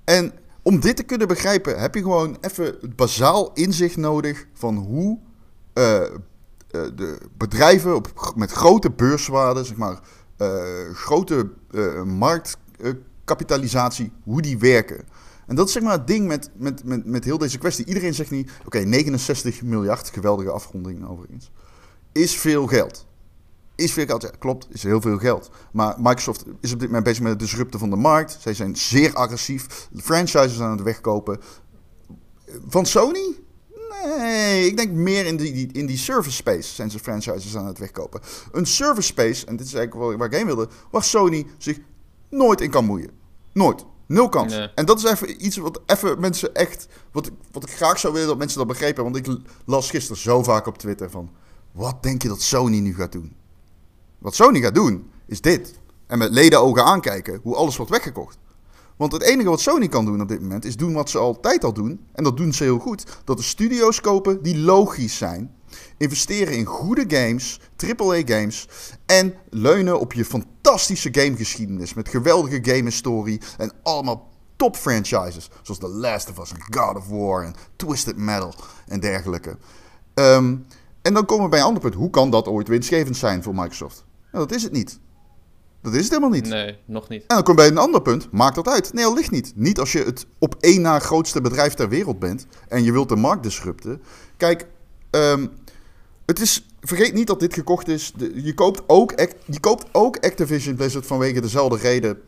[0.04, 0.32] En
[0.62, 5.18] om dit te kunnen begrijpen heb je gewoon even het bazaal inzicht nodig van hoe
[5.74, 6.00] uh,
[6.70, 10.00] de bedrijven op, met grote beurswaarden, zeg maar,
[10.38, 11.50] uh, grote
[12.04, 15.04] marktkapitalisatie, hoe die werken.
[15.52, 17.84] En dat is zeg maar het ding met, met, met, met heel deze kwestie.
[17.84, 21.50] Iedereen zegt niet, oké, 69 miljard, geweldige afronding overigens,
[22.12, 23.06] is veel geld.
[23.74, 25.50] Is veel geld, ja, klopt, is heel veel geld.
[25.72, 28.36] Maar Microsoft is op dit moment bezig met het disrupten van de markt.
[28.40, 29.88] Zij zijn zeer agressief.
[29.90, 31.40] De franchises aan het wegkopen.
[32.68, 33.40] Van Sony?
[34.06, 37.78] Nee, ik denk meer in die, in die service space zijn ze franchises aan het
[37.78, 38.20] wegkopen.
[38.52, 41.78] Een service space, en dit is eigenlijk waar ik heen wilde, waar Sony zich
[42.28, 43.10] nooit in kan moeien.
[43.52, 43.84] Nooit.
[44.12, 44.70] Nul kans.
[44.74, 46.86] En dat is even iets wat even mensen echt.
[47.12, 49.04] Wat, wat ik graag zou willen dat mensen dat begrepen.
[49.04, 51.30] Want ik las gisteren zo vaak op Twitter van.
[51.72, 53.36] Wat denk je dat Sony nu gaat doen?
[54.18, 55.74] Wat Sony gaat doen, is dit.
[56.06, 58.38] En met ledenogen aankijken hoe alles wordt weggekocht.
[58.96, 61.64] Want het enige wat Sony kan doen op dit moment is doen wat ze altijd
[61.64, 62.00] al doen.
[62.12, 63.04] En dat doen ze heel goed.
[63.24, 65.54] Dat de studio's kopen die logisch zijn.
[65.96, 68.68] Investeren in goede games, AAA games.
[69.06, 71.94] En leunen op je fantastische gamegeschiedenis.
[71.94, 73.40] Met geweldige game story.
[73.58, 75.50] En allemaal top franchises.
[75.62, 78.54] Zoals The Last of Us en God of War en Twisted Metal
[78.86, 79.56] en dergelijke.
[80.14, 80.56] Ehm,
[81.02, 81.94] en dan komen we bij een ander punt.
[81.94, 84.04] Hoe kan dat ooit winstgevend zijn voor Microsoft?
[84.32, 84.98] Nou, dat is het niet.
[85.82, 86.48] Dat is het helemaal niet.
[86.48, 87.20] Nee, nog niet.
[87.20, 88.32] En dan kom je bij een ander punt.
[88.32, 88.92] Maakt dat uit?
[88.92, 89.52] Nee, dat ligt niet.
[89.56, 93.08] Niet als je het op één na grootste bedrijf ter wereld bent en je wilt
[93.08, 94.02] de markt disrupten.
[94.36, 94.66] Kijk,
[95.10, 95.50] um,
[96.32, 98.12] het is, vergeet niet dat dit gekocht is.
[98.34, 99.12] je, koopt ook,
[99.46, 102.20] je koopt ook Activision Blizzard vanwege dezelfde reden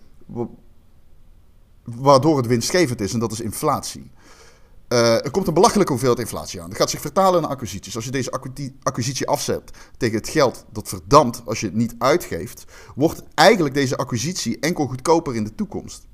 [1.84, 4.10] waardoor het winstgevend is en dat is inflatie.
[4.88, 6.68] Uh, er komt een belachelijke hoeveelheid inflatie aan.
[6.68, 7.96] Dat gaat zich vertalen naar acquisities.
[7.96, 8.40] Als je deze
[8.82, 12.64] acquisitie afzet tegen het geld dat verdampt als je het niet uitgeeft,
[12.94, 16.06] wordt eigenlijk deze acquisitie enkel goedkoper in de toekomst.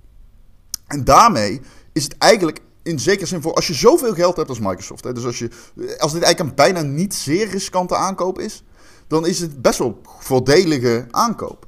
[0.86, 1.60] En daarmee
[1.92, 5.04] is het eigenlijk in zekere zin voor als je zoveel geld hebt als Microsoft.
[5.04, 5.50] Hè, dus als, je,
[5.98, 8.62] als dit eigenlijk een bijna niet zeer riskante aankoop is,
[9.06, 11.66] dan is het best wel voordelige aankoop.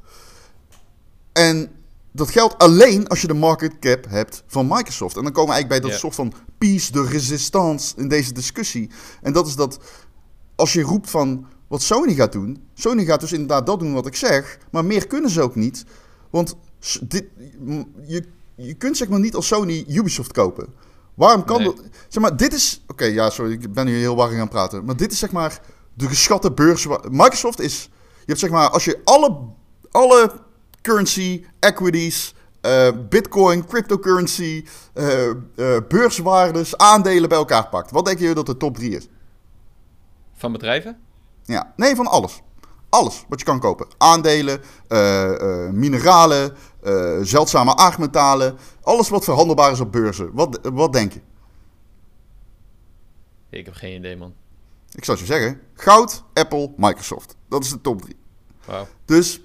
[1.33, 1.71] En
[2.13, 5.17] dat geldt alleen als je de market cap hebt van Microsoft.
[5.17, 8.91] En dan komen we eigenlijk bij dat soort van piece de resistance in deze discussie.
[9.23, 9.79] En dat is dat
[10.55, 12.63] als je roept van wat Sony gaat doen.
[12.75, 14.59] Sony gaat dus inderdaad dat doen wat ik zeg.
[14.71, 15.85] Maar meer kunnen ze ook niet.
[16.31, 16.57] Want
[17.03, 17.25] dit,
[18.07, 20.75] je, je kunt zeg maar niet als Sony Ubisoft kopen.
[21.15, 21.83] Waarom kan dat?
[22.09, 22.83] Zeg maar, dit is.
[22.87, 24.85] Oké, ja, sorry, ik ben nu heel warrig aan het praten.
[24.85, 25.61] Maar dit is zeg maar
[25.95, 26.87] de geschatte beurs.
[27.11, 27.91] Microsoft is.
[28.19, 29.39] Je hebt zeg maar, als je alle,
[29.91, 30.33] alle
[30.83, 32.35] currency, equities,
[32.67, 37.91] uh, bitcoin, cryptocurrency, uh, uh, beurswaardes, aandelen bij elkaar pakt.
[37.91, 39.09] Wat denk je dat de top 3 is?
[40.35, 40.99] Van bedrijven?
[41.45, 42.43] Ja, nee, van alles.
[42.93, 43.87] Alles wat je kan kopen.
[43.99, 44.61] Aandelen,
[45.73, 46.57] mineralen,
[47.23, 48.57] zeldzame aardmetalen.
[48.83, 50.31] Alles wat verhandelbaar is op beurzen.
[50.33, 51.21] Wat, wat denk je?
[53.51, 54.35] Ik heb geen idee, man.
[54.95, 57.37] Ik zou je zeggen: goud, Apple, Microsoft.
[57.49, 58.17] Dat is de top 3.
[58.65, 58.87] Wow.
[59.05, 59.41] Dus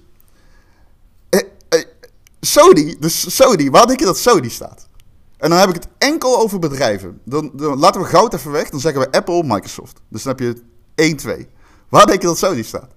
[2.40, 4.88] Sony, dus Sony, waar denk je dat Sony staat?
[5.36, 7.20] En dan heb ik het enkel over bedrijven.
[7.24, 8.70] Dan, dan, laten we goud even weg.
[8.70, 10.00] Dan zeggen we Apple, Microsoft.
[10.08, 10.62] Dus dan heb je
[10.94, 11.48] 1, 2.
[11.88, 12.96] Waar denk je dat Sony staat?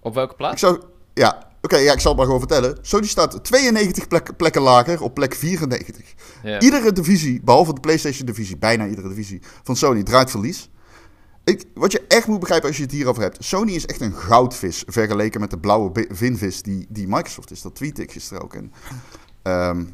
[0.00, 0.52] Op welke plaats?
[0.52, 0.82] Ik zou,
[1.14, 2.78] ja, oké, ja, ik zal het maar gewoon vertellen.
[2.80, 6.14] Sony staat 92 plekken lager op plek 94.
[6.42, 6.60] Ja.
[6.60, 10.70] Iedere divisie, behalve de PlayStation divisie, bijna iedere divisie van Sony draait verlies.
[11.44, 13.44] Ik, wat je echt moet begrijpen als je het hierover hebt.
[13.44, 17.62] Sony is echt een goudvis vergeleken met de blauwe vinvis die, die Microsoft is.
[17.62, 18.54] Dat tweet ik gisteren ook.
[18.54, 18.72] En,
[19.42, 19.84] ehm,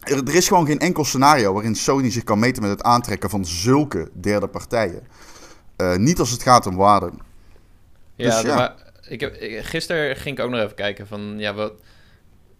[0.00, 3.44] er, is gewoon geen enkel scenario waarin Sony zich kan meten met het aantrekken van
[3.44, 5.02] zulke derde partijen.
[5.76, 7.10] Uh, niet als het gaat om waarde.
[8.14, 8.54] Ja, dus, ja.
[8.54, 11.72] Maar ik heb, gisteren ging ik ook nog even kijken van ja, wat.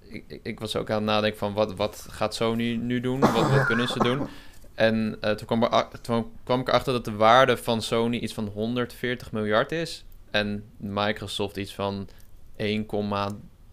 [0.09, 3.21] Ik, ik was ook aan het nadenken van wat, wat gaat Sony nu doen?
[3.21, 4.29] Wat, wat kunnen ze doen?
[4.75, 8.35] En uh, toen, kwam er, toen kwam ik erachter dat de waarde van Sony iets
[8.35, 10.05] van 140 miljard is.
[10.31, 12.09] En Microsoft iets van
[12.57, 12.67] 1,3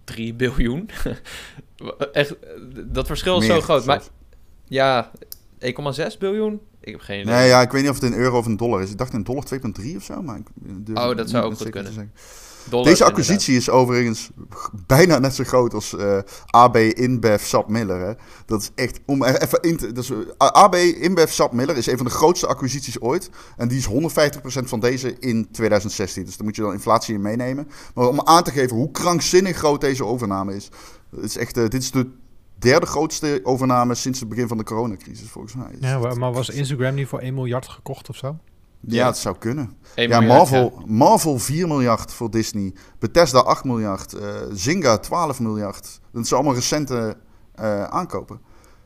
[0.04, 0.90] 3 biljoen.
[2.12, 2.36] Echt,
[2.86, 3.86] dat verschil is Meer zo groot.
[3.86, 4.04] Maar
[4.66, 5.12] ja,
[5.60, 6.62] 1,6 biljoen?
[6.80, 7.34] Ik heb geen idee.
[7.34, 8.92] Nee, ja, ik weet niet of het in euro of in dollar is.
[8.92, 10.48] Ik dacht in dollar 2,3 of zo, maar ik
[10.94, 12.12] Oh, dat zou ook goed kunnen.
[12.69, 13.27] Dollars, Deze inderdaad.
[13.27, 14.30] acquisitie is overigens
[14.86, 17.99] bijna net zo groot als eh, AB InBev Sap Miller.
[17.99, 18.13] Hè.
[18.45, 19.91] Dat is echt, om er even in te...
[19.91, 23.30] Dus, AB InBev Sap Miller is een van de grootste acquisities ooit.
[23.58, 23.89] En die is 150%
[24.63, 26.25] van deze in 2016.
[26.25, 27.67] Dus daar moet je dan inflatie in meenemen.
[27.93, 30.69] Maar om aan te geven hoe krankzinnig groot deze overname is.
[31.15, 32.10] Het is echt, eh, dit is de
[32.60, 35.75] derde grootste overname sinds het begin van de coronacrisis, volgens mij.
[35.80, 38.38] Ja, maar was Instagram niet voor 1 miljard gekocht of zo?
[38.80, 39.78] Ja, het zou kunnen.
[39.96, 42.74] 1 Ja, Marvel, Marvel 4 miljard voor Disney.
[43.00, 44.13] Bethesda 8 miljard.
[44.13, 46.00] eh, Zynga 12 miljard.
[46.12, 47.16] Dat zijn allemaal recente
[47.56, 48.40] eh, aankopen.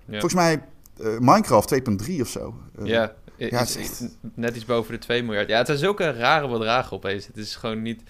[0.06, 0.12] Ja.
[0.20, 0.64] Volgens mij
[1.02, 1.70] eh, Minecraft
[2.08, 2.54] 2.3 of zo.
[2.84, 4.04] Ja, Ja, is echt-
[4.36, 5.48] net iets boven de 2 miljard.
[5.48, 7.28] Ja, het zijn zulke rare bedragen opeens.
[7.28, 8.02] Het is gewoon niet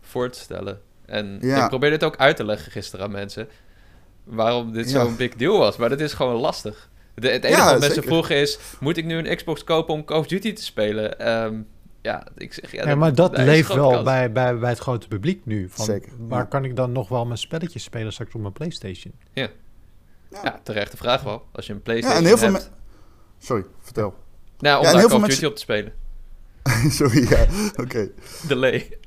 [0.00, 0.80] voor te stellen.
[1.06, 1.62] En Ja.
[1.62, 3.48] ik probeerde het ook uit te leggen gisteren aan mensen.
[4.24, 5.04] Waarom dit Ja.
[5.04, 5.76] zo'n big deal was.
[5.76, 6.90] Maar dat is gewoon lastig.
[7.14, 8.08] De, het enige Ja, wat mensen zeker.
[8.10, 8.58] vroegen is...
[8.80, 11.18] Moet ik nu een Xbox kopen om Call of Duty te spelen?
[11.18, 11.54] Ehm,
[12.02, 12.72] ja, ik zeg...
[12.72, 14.04] Ja, Ja, maar dat leeft wel kans.
[14.04, 15.68] bij, bij, bij het grote publiek nu.
[15.70, 16.44] Van, Zeker, Waar ja.
[16.44, 19.14] kan ik dan nog wel mijn spelletjes spelen straks op mijn Playstation?
[19.32, 21.46] Ja, terechte vraag wel.
[21.52, 22.70] Als je een Ja, Playstation en heel veel hebt.
[22.70, 24.14] me- Sorry, vertel.
[24.58, 25.92] Nou, om Ja, en daar heel Call veel of Duty mensen- op te spelen.
[26.98, 27.46] Sorry, ja,
[27.82, 28.10] oké.
[28.48, 28.98] Delay.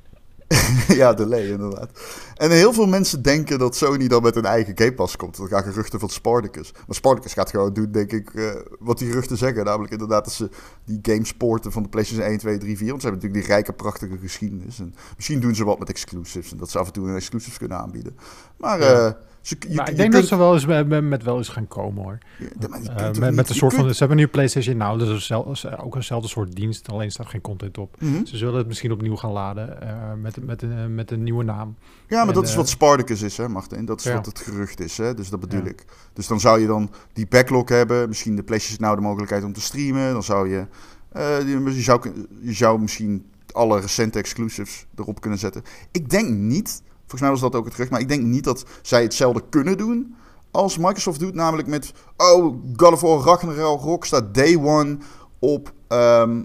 [0.87, 1.89] ja, delay inderdaad.
[2.35, 5.37] En heel veel mensen denken dat Sony dan met een eigen Game Pass komt.
[5.37, 6.71] Dat gaan geruchten van Spartacus.
[6.73, 9.65] Maar Spartacus gaat gewoon doen, denk ik, eh, wat die geruchten zeggen.
[9.65, 10.49] Namelijk inderdaad dat ze
[10.85, 12.87] die games porten van de PlayStation 1, 2, 3, 4.
[12.89, 14.79] Want ze hebben natuurlijk die rijke, prachtige geschiedenis.
[14.79, 16.51] En misschien doen ze wat met exclusives.
[16.51, 18.17] En dat ze af en toe een exclusives kunnen aanbieden.
[18.57, 19.05] Maar Ja.
[19.05, 21.37] eh, ze, je, maar je ik denk kunt- dat ze wel eens met, met, wel
[21.37, 22.17] eens gaan komen hoor.
[22.39, 25.95] Ja, Eh, met, met een soort van, ze hebben nu PlayStation Now, dus zel- ook
[25.95, 27.95] eenzelfde soort dienst, alleen staat geen content op.
[28.01, 28.25] Mhm.
[28.25, 29.77] Ze zullen het misschien opnieuw gaan laden
[30.21, 31.75] met, met, een, met een nieuwe naam.
[32.07, 33.85] Ja, maar En, dat is eh, wat Spartacus is, hè, Martin.
[33.85, 34.13] Dat is Ja.
[34.15, 35.13] wat het gerucht is, hè.
[35.13, 35.69] Dus dat bedoel Ja.
[35.69, 35.85] ik.
[36.13, 38.07] Dus dan zou je dan die backlog hebben.
[38.07, 40.11] Misschien de PlayStation Now de mogelijkheid om te streamen.
[40.11, 40.65] Dan zou je...
[41.11, 41.39] eh,
[41.75, 45.63] je, zou, je zou misschien alle recente exclusives erop kunnen zetten.
[45.91, 46.81] Ik denk niet...
[46.99, 47.91] Volgens mij was dat ook het gerucht.
[47.91, 50.15] Maar ik denk niet dat zij hetzelfde kunnen doen
[50.51, 51.33] als Microsoft doet.
[51.33, 51.93] Namelijk met...
[52.17, 54.97] Oh, God of War Ragnarok staat day one
[55.39, 55.73] op...
[55.87, 56.41] ehm,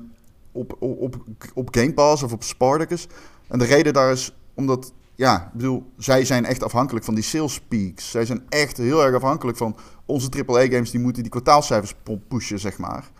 [0.52, 1.16] op, op, op,
[1.55, 3.07] op Game Pass of op Spartacus.
[3.52, 7.24] En de reden daar is omdat ja, ik bedoel, zij zijn echt afhankelijk van die
[7.24, 8.10] sales peaks.
[8.10, 10.90] Zij zijn echt heel erg afhankelijk van onze AAA-games.
[10.90, 11.94] Die moeten die kwartaalcijfers
[12.28, 13.10] pushen, zeg maar.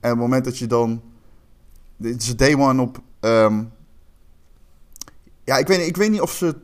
[0.00, 1.02] En op het moment dat je dan...
[1.96, 3.00] Dit is day one op...
[3.20, 3.64] ehm,
[5.48, 6.54] ja, ik weet, niet- ik weet niet of ze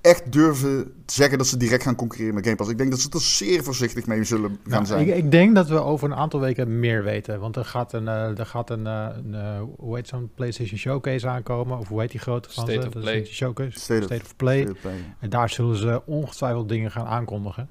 [0.00, 2.70] echt durven te zeggen dat ze direct gaan concurreren met Game Pass.
[2.70, 5.08] Ik denk dat ze er zeer voorzichtig mee zullen gaan Nou, zijn.
[5.08, 7.40] ik, ik denk dat we over een aantal weken meer weten.
[7.40, 10.78] Want er gaat een, eh, er gaat een, eh, een eh, hoe heet zo'n PlayStation
[10.78, 11.78] Showcase aankomen?
[11.78, 12.86] Of hoe heet die grote van State ze?
[12.86, 13.18] of Dat is Play.
[13.20, 13.78] een Showcase.
[13.80, 14.56] State State, of- of Play.
[14.60, 15.14] State of Play.
[15.20, 17.70] En daar zullen ze ongetwijfeld dingen gaan aankondigen.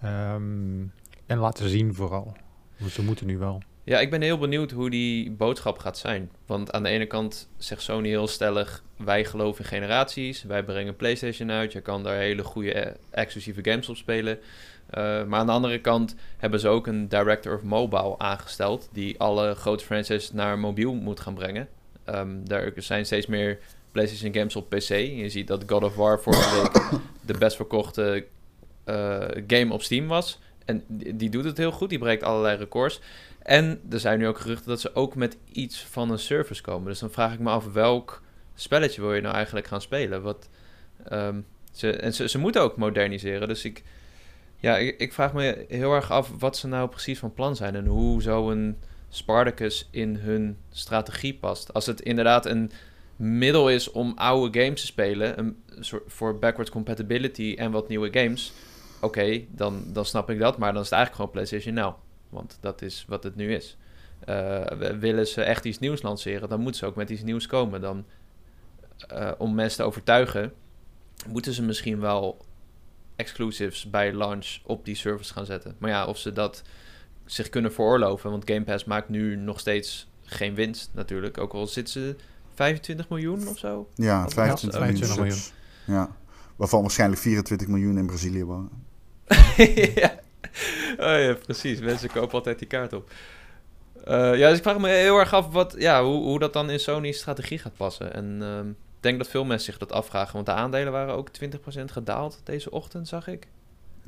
[0.00, 0.42] Ehm,
[1.26, 2.36] en laten zien vooral.
[2.78, 3.62] Want ze moeten nu wel.
[3.86, 6.30] Ja, ik ben heel benieuwd hoe die boodschap gaat zijn.
[6.46, 10.96] Want aan de ene kant zegt Sony heel stellig: wij geloven in generaties, wij brengen
[10.96, 14.38] PlayStation uit, je kan daar hele goede eh, exclusieve games op spelen.
[14.90, 19.20] Eh, maar aan de andere kant hebben ze ook een director of mobile aangesteld, die
[19.20, 21.68] alle grote franchises naar mobiel moet gaan brengen.
[22.04, 23.58] Ehm, daar zijn steeds meer
[23.92, 24.88] PlayStation games op PC.
[24.88, 28.26] Je ziet dat God of War vorige week de best verkochte
[28.84, 30.38] eh, game op Steam was.
[30.64, 33.00] En die, doet het heel goed, die breekt allerlei records.
[33.38, 36.88] En er zijn nu ook geruchten dat ze ook met iets van een service komen.
[36.88, 38.22] Dus dan vraag ik me af welk
[38.54, 40.22] spelletje wil je nou eigenlijk gaan spelen?
[40.22, 40.48] Wat,
[41.08, 41.40] ehm,
[41.72, 43.48] ze, en ze moeten ook moderniseren.
[43.48, 43.82] Dus ik,
[44.56, 47.74] ja, ik, ik vraag me heel erg af wat ze nou precies van plan zijn.
[47.74, 48.76] En hoe zo'n
[49.08, 51.72] Spartacus in hun strategie past.
[51.72, 52.70] Als het inderdaad een
[53.16, 55.38] middel is om oude games te spelen.
[55.38, 58.52] Een soort voor backwards compatibility en wat nieuwe games.
[59.04, 60.58] Oké, dan, dan snap ik dat.
[60.58, 61.94] Maar dan is het eigenlijk gewoon PlayStation Now.
[62.28, 63.76] Want dat is wat het nu is.
[64.24, 67.46] Eh, w- willen ze echt iets nieuws lanceren, dan moeten ze ook met iets nieuws
[67.46, 67.80] komen.
[67.80, 68.04] Dan,
[69.08, 70.52] eh, om mensen te overtuigen,
[71.28, 72.44] moeten ze misschien wel
[73.16, 75.74] exclusives bij launch op die service gaan zetten.
[75.78, 76.62] Maar ja, of ze dat
[77.24, 81.38] zich kunnen veroorloven, want Game Pass maakt nu nog steeds geen winst natuurlijk.
[81.38, 82.16] Ook al zitten ze
[82.54, 83.88] 25 miljoen of zo.
[83.94, 85.06] Ja, Wat 25 helpt, miljoen.
[85.18, 85.52] 25 subs.
[85.86, 86.16] Ja.
[86.56, 88.70] Waarvan waarschijnlijk 24 miljoen in Brazilië wonen.
[89.94, 90.14] ja.
[90.98, 91.80] Oh ja, precies.
[91.80, 93.10] Mensen kopen altijd die kaart op.
[94.04, 96.70] Eh, ja, dus ik vraag me heel erg af wat, ja, hoe, hoe dat dan
[96.70, 98.14] in Sony's strategie gaat passen.
[98.14, 101.28] En ehm, ik denk dat veel mensen zich dat afvragen, want de aandelen waren ook
[101.28, 103.46] 20% gedaald deze ochtend, zag ik.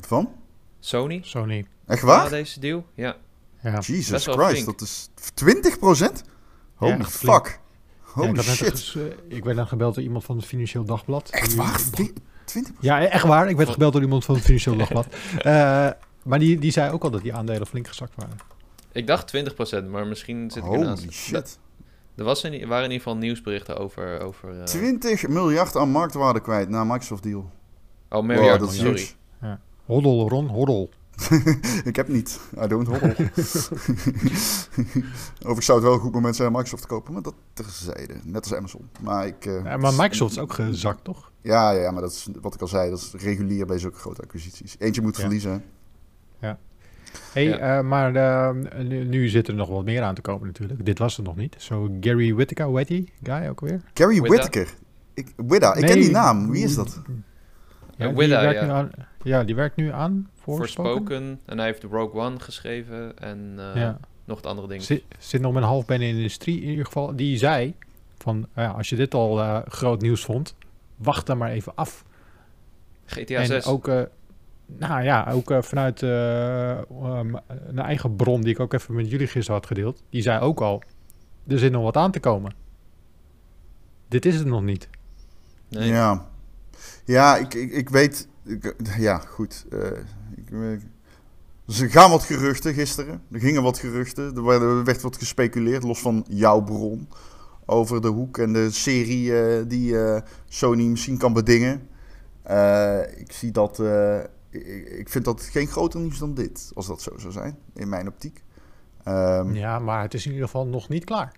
[0.00, 0.33] Van?
[0.81, 1.66] Sony, Sony.
[1.87, 2.31] Echt na waar?
[2.31, 2.87] deze deal.
[2.94, 3.16] Ja.
[3.62, 3.79] Ja.
[3.79, 4.64] Jesus Christ, flink.
[4.66, 5.09] dat is
[6.20, 6.24] 20%
[6.74, 7.46] Holy fuck.
[7.46, 7.59] Ja,
[8.02, 8.94] Holy ik, had net shit.
[8.96, 11.31] eh, ik werd dan gebeld door iemand van het Financieel Dagblad.
[11.31, 11.81] Echt waar?
[11.90, 12.12] Die-
[12.62, 13.49] 20 Ja, echt waar.
[13.49, 15.07] Ik werd gebeld door iemand van het Financieel Dagblad.
[15.38, 15.88] Eh
[16.27, 18.37] maar die, die zei ook al dat die aandelen flink gezakt waren.
[18.92, 21.03] Ik dacht 20%, maar misschien zit ik ernaast.
[21.03, 21.59] Holy shit.
[22.16, 24.21] Er was in, waren in ieder geval nieuwsberichten over...
[24.21, 27.51] over eh, 20 miljard aan marktwaarde kwijt na Microsoft deal.
[28.09, 29.09] Oh, miljard, Wow, dat is sorry.
[29.40, 29.59] huge.
[29.85, 30.90] Hoddel, Ron, hoddel.
[31.85, 32.40] ik heb niet.
[32.64, 33.14] I don't hoddle.
[35.38, 38.14] Overigens zou het wel een goed moment zijn om Microsoft te kopen, maar dat terzijde.
[38.24, 38.88] Net als Amazon.
[39.00, 39.46] Maar ik...
[39.46, 41.31] eh, Ja, maar Microsoft is ook gezakt, toch?
[41.42, 42.90] Ja, ja, ja, maar dat is wat ik al zei.
[42.90, 44.76] Dat is regulier bij zulke grote acquisities.
[44.79, 45.20] Eentje moet Ja.
[45.22, 45.50] verliezen.
[46.38, 46.52] hè.
[47.33, 47.79] Hey, Ja.
[47.79, 48.50] eh, maar eh,
[48.85, 50.85] nu, nu zit er nog wat meer aan te komen natuurlijk.
[50.85, 51.55] Dit was het nog niet.
[51.59, 53.81] Zo Gary Whittaker, hoe heet die guy ook weer?
[53.94, 54.20] Gary.
[54.20, 54.74] Whittaker.
[55.14, 56.50] Ik, Widda, ik ken die naam.
[56.50, 57.00] Wie is dat?
[57.96, 58.88] Ja, Widda, ja.
[59.27, 61.41] Ja, die werkt nu aan voor Forspoken.
[61.45, 63.19] En hij heeft Rogue One geschreven.
[63.19, 63.99] En eh, Ja.
[64.25, 64.83] nog het andere ding.
[64.83, 67.17] Zit, zit nog met een half been in de industrie in ieder geval.
[67.17, 67.75] Die zei
[68.19, 70.55] van, ja, als je dit al eh, groot nieuws vond,
[70.97, 72.05] wacht dan maar even af.
[73.07, 73.67] GTA en 6.
[73.67, 74.03] ook, eh,
[74.67, 77.37] nou ja, ook vanuit eh, um,
[77.67, 80.03] een eigen bron die ik ook even met jullie gisteren had gedeeld.
[80.11, 80.83] Die zei ook al,
[81.47, 82.53] er zit nog wat aan te komen.
[84.09, 84.89] Dit is het nog niet.
[85.69, 85.89] Nee.
[85.89, 86.27] Ja,
[87.05, 88.29] ja ik, ik, ik weet...
[88.98, 89.66] ja, goed.
[89.70, 89.87] eh,
[90.37, 90.59] ik, eh,
[91.68, 93.22] ze gaan wat geruchten gisteren.
[93.32, 94.37] Er gingen wat geruchten.
[94.37, 97.09] Er werd, er werd wat gespeculeerd, los van jouw bron.
[97.64, 99.96] Over de hoek en de serie eh, die
[100.48, 101.88] Sony misschien kan bedingen.
[103.16, 103.82] Ik zie dat...
[104.50, 107.88] ik, ik vind dat geen groter nieuws dan dit, als dat zo zou zijn, in
[107.88, 108.42] mijn optiek.
[109.04, 111.32] Ehm, Ja, maar het is in ieder geval nog niet klaar.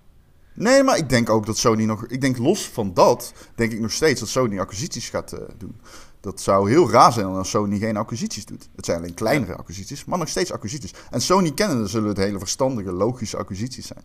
[0.55, 2.07] Nee, maar ik denk ook dat Sony nog.
[2.07, 5.81] Ik denk los van dat, denk ik nog steeds dat Sony acquisities gaat doen.
[6.21, 8.69] Dat zou heel raar zijn als Sony geen acquisities doet.
[8.77, 10.93] Het zijn alleen kleinere acquisities, maar nog steeds acquisities.
[11.11, 14.05] En Sony kennen zullen het hele verstandige, logische acquisities zijn.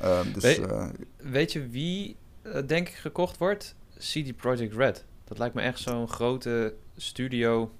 [0.00, 3.74] Ehm, dus Weet- eh, Weet je wie, eh, denk ik, gekocht wordt?
[3.98, 5.04] CD Projekt Red.
[5.24, 7.70] Dat lijkt me echt zo'n grote studio...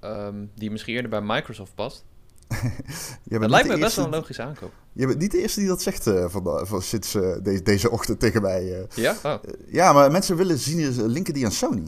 [0.00, 2.04] ehm, die misschien eerder bij Microsoft past.
[3.24, 4.72] Dat lijkt me best wel een logische aankoop.
[4.92, 7.12] Je bent niet de eerste die dat zegt eh, van, van sinds
[7.42, 8.86] deze, deze ochtend tegen mij.
[8.94, 9.16] Ja?
[9.24, 9.34] Oh,
[9.66, 11.82] ja, maar mensen willen zien, linken die aan Sony.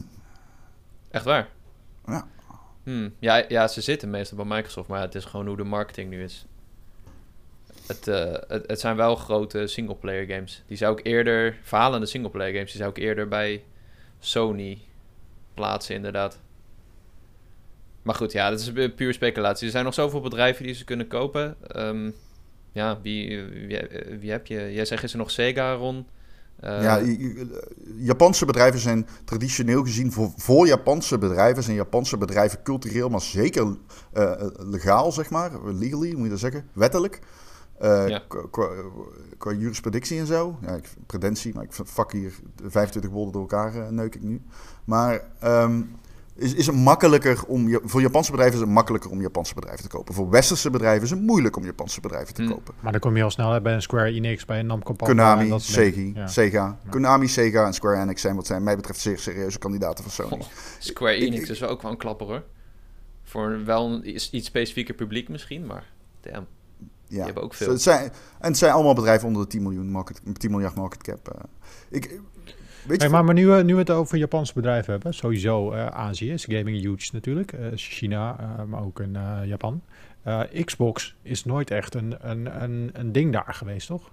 [1.13, 1.49] Echt waar?
[2.05, 2.27] Ja.
[2.83, 6.09] Hmm, ja, ja, ze zitten meestal bij Microsoft, maar het is gewoon hoe de marketing
[6.09, 6.45] nu is.
[7.87, 10.63] Het, eh, het, het zijn wel grote singleplayer games.
[10.67, 13.63] Die zou ik eerder, verhalende singleplayer games, die zou ik eerder bij
[14.19, 14.77] Sony
[15.53, 16.39] plaatsen, inderdaad.
[18.01, 19.65] Maar goed, ja, dat is pu- puur speculatie.
[19.65, 21.55] Er zijn nog zoveel bedrijven die ze kunnen kopen.
[21.67, 22.11] Ehm,
[22.71, 23.79] ja, wie, wie,
[24.19, 24.73] wie heb je?
[24.73, 26.07] Jij zegt, is er nog Sega, Ron?
[26.59, 27.47] Eh, ja, i-
[27.97, 33.77] Japanse bedrijven zijn traditioneel gezien voor, voor Japanse bedrijven zijn Japanse bedrijven cultureel, maar zeker
[34.13, 37.19] eh, legaal, zeg maar, legally moet je dat zeggen, wettelijk.
[37.79, 38.23] Eh, Ja.
[38.27, 38.67] qua, qua,
[39.37, 40.57] qua jurisprudentie en zo.
[40.61, 42.33] Ja, ik, prudentie, maar ik vak hier
[42.67, 44.41] 25 woorden door elkaar eh, neuk ik nu.
[44.85, 45.81] Maar ehm,
[46.35, 49.83] is, is het makkelijker om, je- voor Japanse bedrijven is het makkelijker om Japanse bedrijven
[49.83, 50.13] te kopen.
[50.13, 52.51] Voor westerse bedrijven is het moeilijk om Japanse bedrijven te Hmm.
[52.51, 52.73] kopen.
[52.79, 55.39] Maar dan kom je al snel hè, bij een Square Enix, bij een Namco Bandai
[55.39, 56.27] en Konami.
[56.27, 56.89] Sega, Ja.
[56.89, 60.41] Konami, Sega en Square Enix zijn wat zijn mij betreft zeer serieuze kandidaten van Sony.
[60.41, 60.47] Oh,
[60.79, 62.43] Square Ik- Enix ik- is wel ook wel een klapper hoor.
[63.23, 65.91] Voor een wel een iets, specifieker publiek misschien, maar
[66.21, 66.45] damn.
[67.07, 67.25] Ja.
[67.25, 67.69] hebben ook veel.
[67.69, 68.03] Het zijn,
[68.39, 71.27] en het zijn allemaal bedrijven onder de 10, miljoen market, 10 miljard market cap.
[71.29, 71.41] eh.
[71.89, 72.19] ik,
[72.87, 75.71] weet je, Hey, maar, maar nu, we- nu we het over Japanse bedrijven hebben, sowieso
[75.71, 77.51] eh, Azië is gaming huge natuurlijk.
[77.53, 79.81] Eh, China, eh, maar ook in eh, Japan.
[80.23, 84.11] Eh, Xbox is nooit echt een, een, een, een ding daar geweest, toch?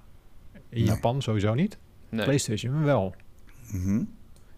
[0.53, 0.85] In Nee.
[0.85, 1.79] Japan sowieso niet.
[2.09, 2.25] Nee.
[2.25, 3.15] PlayStation wel.
[3.73, 4.03] Mhm.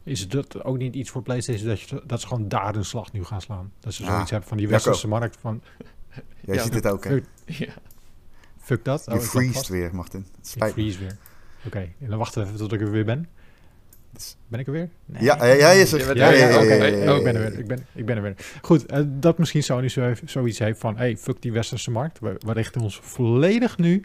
[0.04, 3.12] Is dat ook niet iets voor PlayStation dat, je, dat ze gewoon daar een slag
[3.12, 3.72] nu gaan slaan?
[3.80, 5.62] Dat ze Ah, zoiets hebben van die westerse markt van
[6.44, 7.10] Jij Ja, ziet dit ook, hè?
[7.10, 7.72] fuck, Ja.
[8.58, 9.08] fuck dat.
[9.08, 9.68] Oh, Je freest vast.
[9.68, 10.26] weer, Martin.
[10.36, 11.16] Het spijt freeze weer.
[11.66, 13.28] Oké, en dan wachten we even tot ik er weer ben.
[14.12, 14.88] Dus- Ben ik er weer?
[15.04, 15.22] Nee.
[15.22, 16.16] Ja, ja, jij is er.
[16.16, 16.74] Ja, ja, ja, oké.
[16.74, 17.58] ja, Oh, ik ben er weer.
[17.58, 18.34] Ik ben, ik ben er weer.
[18.62, 20.96] Goed, eh, dat misschien Sony zo heeft- zoiets heeft van...
[20.96, 22.18] hey, fuck die westerse markt.
[22.18, 24.04] We, we richten ons volledig nu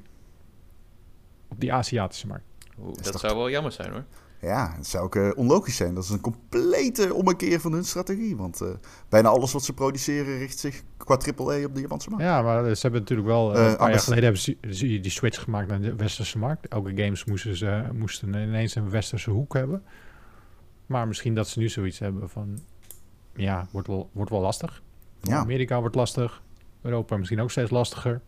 [1.47, 2.43] op die Aziatische markt.
[2.79, 4.03] Oeh, dat zou wel jammer zijn hoor.
[4.47, 5.93] Ja, het zou ook eh, onlogisch zijn.
[5.93, 8.35] Dat is een complete ommekeer van hun strategie.
[8.37, 8.67] Want eh,
[9.09, 12.23] bijna alles wat ze produceren richt zich qua AAA op de Japanse markt.
[12.25, 13.53] Ja, maar ze hebben natuurlijk wel...
[13.55, 16.37] eh, Eh, een paar jaar geleden hebben ze die, die switch gemaakt naar de westerse
[16.37, 16.67] markt.
[16.67, 19.83] Elke games moesten, ze, moesten ineens een westerse hoek hebben.
[20.85, 22.59] Maar misschien dat ze nu zoiets hebben van...
[23.35, 24.81] Ja, wordt wel, wordt wel lastig.
[25.21, 25.37] Ja.
[25.37, 26.41] Amerika wordt lastig.
[26.81, 28.21] Europa misschien ook steeds lastiger.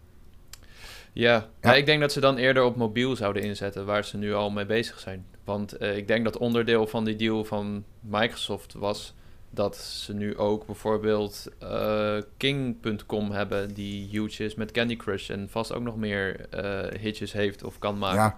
[1.13, 1.47] Ja, Ja.
[1.61, 1.75] ja.
[1.75, 4.65] ik denk dat ze dan eerder op mobiel zouden inzetten, waar ze nu al mee
[4.65, 5.25] bezig zijn.
[5.49, 9.13] Want eh, ik denk dat onderdeel van die deal van Microsoft was
[9.49, 15.47] dat ze nu ook bijvoorbeeld eh, King.com hebben, die huge is met Candy Crush en
[15.49, 18.17] vast ook nog meer eh, hitjes heeft of kan maken.
[18.19, 18.37] Ja.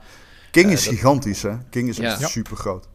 [0.52, 1.58] King is dat- gigantisch, hè?
[1.70, 2.04] King is Ja.
[2.04, 2.28] echt Ja.
[2.28, 2.88] super groot.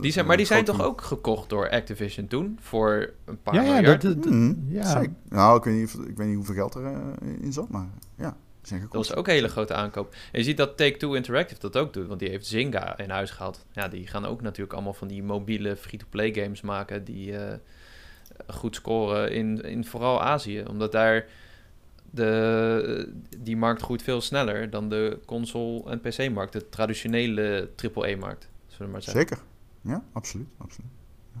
[0.00, 2.58] Die zijn, maar die zijn toch ook gekocht door Activision toen?
[2.60, 4.02] Voor een paar Ja, miljard?
[4.02, 4.90] dat, dat- Mm, ja.
[4.90, 5.12] zeker.
[5.28, 8.36] Nou, ik weet, niet, ik weet niet hoeveel geld er eh, in zat, maar ja,
[8.68, 10.12] Dat was ook een hele grote aankoop.
[10.12, 13.30] En je ziet dat Take-Two Interactive dat ook doet, want die heeft Zynga in huis
[13.30, 13.64] gehaald.
[13.72, 17.58] Ja, die gaan ook natuurlijk allemaal van die mobiele free-to-play games maken die eh,
[18.46, 20.64] goed scoren in, in vooral Azië.
[20.68, 21.26] Omdat daar
[22.10, 26.52] de, die markt groeit veel sneller dan de console- en PC-markt.
[26.52, 29.20] De traditionele AAA-markt, zullen we maar zeggen.
[29.20, 29.38] Zeker.
[29.80, 30.48] Ja, absoluut.
[30.58, 30.90] absoluut.
[31.34, 31.40] Ja.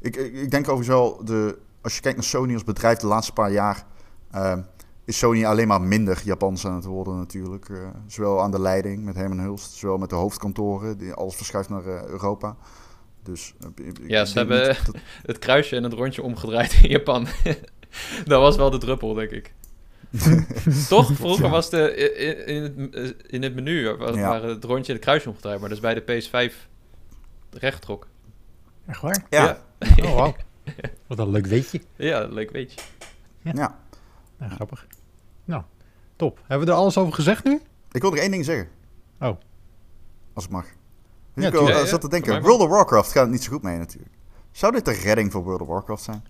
[0.00, 3.06] Ik, ik, ik denk overigens wel, de, als je kijkt naar Sony als bedrijf de
[3.06, 3.86] laatste paar jaar,
[4.30, 4.62] ehm,
[5.04, 7.68] is Sony alleen maar minder Japans aan het worden natuurlijk.
[7.68, 7.76] Eh,
[8.06, 11.86] zowel aan de leiding met Herman Hulst, zowel met de hoofdkantoren, die alles verschuift naar
[11.86, 12.56] eh, Europa.
[13.22, 17.26] Dus, eh, Ja, ze hebben- dat- Het kruisje en het rondje omgedraaid in Japan.
[18.24, 19.52] dat was wel de druppel, denk ik.
[20.88, 21.12] Toch?
[21.12, 21.50] Vroeger Ja.
[21.50, 24.28] was de, in, in, het, in het menu was, Ja.
[24.28, 26.02] waren het rondje en het kruisje omgedraaid, maar dat is bij de
[26.50, 26.54] PS5
[27.50, 28.06] recht trok.
[28.86, 29.26] Echt waar?
[29.30, 29.58] ja,
[30.02, 30.34] Oh, wauw.
[31.06, 31.80] Wat een leuk weetje.
[31.96, 32.80] Ja, leuk weet je.
[33.52, 33.78] ja.
[34.42, 34.86] Ja, grappig.
[35.44, 35.62] Nou,
[36.16, 36.38] top.
[36.46, 37.60] Hebben we er alles over gezegd nu?
[37.92, 38.68] Ik wil nog één ding zeggen.
[39.20, 39.36] Oh.
[40.34, 40.64] Als het mag.
[40.64, 40.70] Ja,
[41.34, 41.74] Dus ik tuurlijk.
[41.74, 43.78] al- Ja, zat te ja, denken, World of Warcraft gaat het niet zo goed mee
[43.78, 44.12] natuurlijk.
[44.50, 46.24] Zou dit de redding voor World of Warcraft zijn?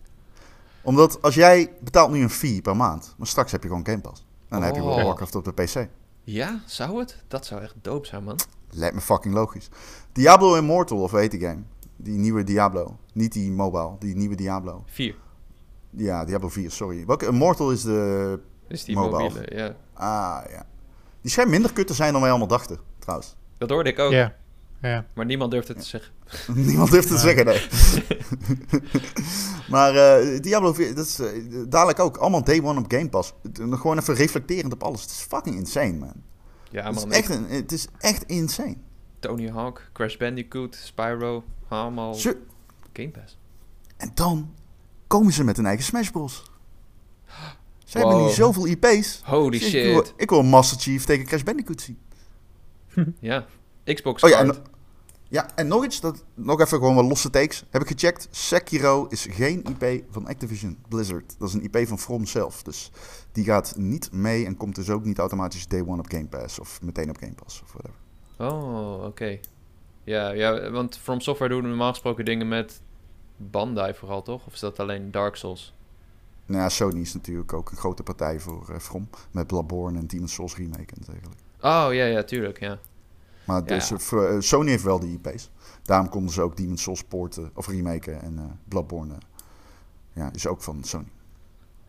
[0.82, 4.00] Omdat als jij betaalt nu een fee per maand, maar straks heb je gewoon Game
[4.00, 4.20] Pass.
[4.48, 5.06] En dan heb je World of Oh.
[5.08, 5.88] Warcraft op de PC.
[6.24, 7.22] Ja, zou het?
[7.28, 8.38] Dat zou echt dope zijn, man.
[8.70, 9.68] Lijkt me fucking logisch.
[10.12, 11.62] Diablo Immortal, of weet die game?
[11.96, 12.96] Die nieuwe Diablo.
[13.12, 14.82] Niet die mobile, die nieuwe Diablo.
[14.86, 15.14] Vier.
[15.96, 17.06] Ja, Diablo 4, sorry.
[17.06, 18.40] Welke Immortal is de...
[18.68, 19.22] Is die Mobile.
[19.22, 19.76] mobiele, ja.
[19.94, 20.66] Ah, ja.
[21.20, 23.36] Die schijnt minder kut te zijn dan wij allemaal dachten, trouwens.
[23.58, 24.34] Dat hoorde ik ook, Ja.
[24.80, 25.06] Ja.
[25.14, 26.12] maar niemand durft het te zeggen.
[26.66, 27.22] Niemand durft te Nee.
[27.22, 27.68] zeggen, nee.
[29.70, 31.28] maar eh, Diablo 4, dat is eh,
[31.68, 33.32] dadelijk ook allemaal day one op Game Pass.
[33.42, 35.00] Het- nog Gewoon even reflecterend op alles.
[35.02, 36.12] Het is fucking insane, man.
[36.70, 37.12] Ja, het, is man.
[37.12, 38.76] echt een, het is echt insane.
[39.18, 42.14] Tony Hawk, Crash Bandicoot, Spyro, allemaal
[42.92, 43.38] Game Pass.
[43.96, 44.54] en dan
[45.12, 46.42] komen ze met een eigen Smash Bros.
[47.84, 48.08] Ze Wow.
[48.08, 49.20] hebben nu zoveel IP's.
[49.24, 50.14] Holy Dus Ik wil, shit.
[50.16, 51.98] ik wil Master Chief tegen Crash Bandicoot zien.
[53.20, 53.46] Ja.
[53.84, 54.54] Xbox Oh ja, en,
[55.28, 57.64] ja, en nog iets, dat, nog even gewoon wat losse takes.
[57.70, 61.34] Heb ik gecheckt, Sekiro is geen IP van Activision Blizzard.
[61.38, 62.62] Dat is een IP van From zelf.
[62.62, 62.90] Dus
[63.32, 66.58] die gaat niet mee en komt dus ook niet automatisch day one op Game Pass.
[66.58, 67.98] Of meteen op Game Pass of whatever.
[68.56, 69.38] Oh, oké.
[70.04, 72.80] Ja, ja, want From Software doen normaal gesproken dingen met
[73.50, 74.46] Bandai vooral, toch?
[74.46, 75.74] Of is dat alleen Dark Souls?
[76.46, 79.08] Nou ja, Sony is natuurlijk ook een grote partij voor eh, From.
[79.30, 81.36] Met Bloodborne en Demon's Souls remake en dergelijke.
[81.60, 82.78] Oh, ja, ja, tuurlijk, ja.
[83.44, 83.94] Maar dus, Ja.
[83.94, 85.50] eh, voor, eh, Sony heeft wel die IP's.
[85.82, 88.22] Daarom konden ze ook Demon's Souls porten of remaken.
[88.22, 89.14] En eh, Bloodborne
[90.12, 91.08] ja, is ook van Sony.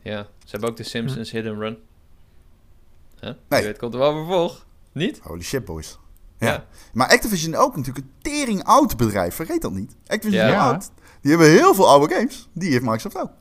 [0.01, 1.77] Ja, ze hebben ook de Simpsons Hidden Run.
[3.19, 3.31] Huh?
[3.49, 3.59] Nee.
[3.61, 4.65] Je weet, komt er wel vervolg.
[4.91, 5.19] Niet?
[5.19, 5.99] Holy shit, boys.
[6.43, 6.51] Ja.
[6.51, 6.65] Ja.
[6.93, 9.35] Maar Activision ook natuurlijk een tering oud bedrijf.
[9.35, 9.95] Vergeet dat niet.
[10.07, 10.91] Activision is oud.
[11.21, 12.49] Die hebben heel veel oude games.
[12.53, 13.31] Die heeft Microsoft ook.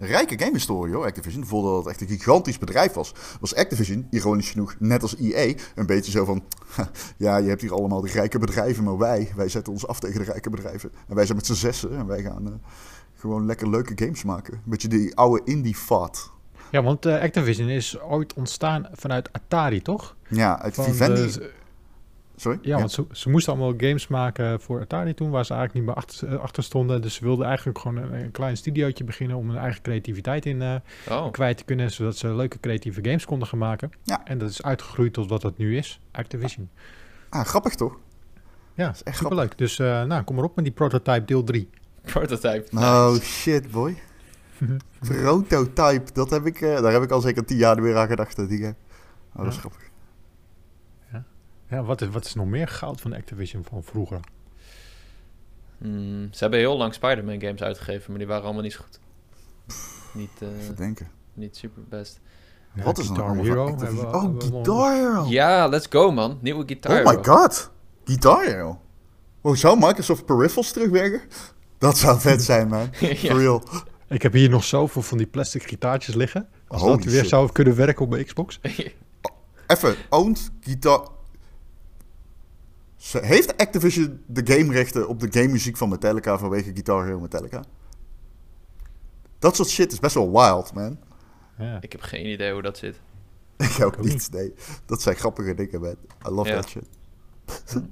[0.00, 1.46] Rijke game historie hoor, Activision.
[1.46, 5.86] Voordat het echt een gigantisch bedrijf was, was Activision, ironisch genoeg, net als EA, een
[5.86, 6.44] beetje zo van...
[7.16, 10.18] Ja, je hebt hier allemaal de rijke bedrijven, maar wij, wij zetten ons af tegen
[10.18, 10.90] de rijke bedrijven.
[11.08, 12.52] En wij zijn met z'n zessen en wij gaan eh,
[13.14, 14.54] gewoon lekker leuke games maken.
[14.54, 16.30] Een beetje die oude indie-fat.
[16.70, 20.16] Ja, want eh, Activision is ooit ontstaan vanuit Atari, toch?
[20.28, 21.20] Ja, uit Van Vivendi...
[21.32, 21.52] de-
[22.36, 22.58] Sorry?
[22.62, 25.94] ja, want ze, ze moesten allemaal games maken voor Atari toen, waar ze eigenlijk niet
[25.96, 27.02] meer achter, eh, achter stonden.
[27.02, 30.62] Dus ze wilden eigenlijk gewoon een, een klein studiootje beginnen om hun eigen creativiteit in
[30.62, 30.74] eh,
[31.10, 33.90] Oh, kwijt te kunnen, zodat ze leuke creatieve games konden gaan maken.
[34.02, 34.20] Ja.
[34.24, 36.68] En dat is uitgegroeid tot wat het nu is, Activision.
[37.28, 37.96] Ah, grappig toch?
[38.74, 39.58] Ja, is echt superleuk.
[39.58, 41.70] Dus eh, nou, kom maar op met die prototype deel 3.
[42.02, 42.64] prototype.
[42.76, 43.96] Oh shit, boy.
[45.08, 48.38] Prototype, dat heb ik, eh, daar heb ik al zeker tien jaar weer aan gedacht.
[48.38, 48.64] eh, Die.
[48.66, 48.72] Oh,
[49.34, 49.60] dat is Ja.
[49.60, 49.87] grappig.
[51.70, 54.20] Ja, wat is, wat is nog meer goud van Activision van vroeger?
[55.78, 59.00] Hmm, ze hebben heel lang Spider-Man games uitgegeven, maar die waren allemaal niet zo goed.
[60.14, 61.08] Niet, eh, Even denken.
[61.34, 62.20] niet super best.
[62.74, 64.06] Ja, Wat is Guitar Hero Activision?
[64.14, 65.24] Oh, hebben Guitar Hero.
[65.26, 66.38] Ja, let's go man.
[66.42, 67.04] Nieuwe gitaar.
[67.04, 67.70] Oh my god.
[68.04, 68.80] Guitar Hero.
[69.40, 71.20] Oh, zou Microsoft peripherals terugwerken?
[71.78, 72.90] Dat zou vet zijn, man.
[73.00, 73.14] ja.
[73.14, 73.62] For real.
[74.08, 76.48] Ik heb hier nog zoveel van die plastic gitaartjes liggen.
[76.68, 77.28] Als Holy dat weer shit.
[77.28, 78.60] zou kunnen werken op mijn Xbox.
[79.66, 81.08] Even, owned Guitar...
[82.98, 87.62] Ze- Heeft Activision de gamerechten op de game muziek van Metallica vanwege Guitar Hero Metallica?
[89.38, 90.98] Dat soort shit is best wel wild, man.
[91.58, 91.78] Ja.
[91.80, 93.00] Ik heb geen idee hoe dat zit.
[93.56, 94.54] Ik ook ook niet, nee.
[94.86, 95.96] Dat zijn grappige dingen, man.
[96.26, 96.60] I love Ja.
[96.60, 96.86] that shit.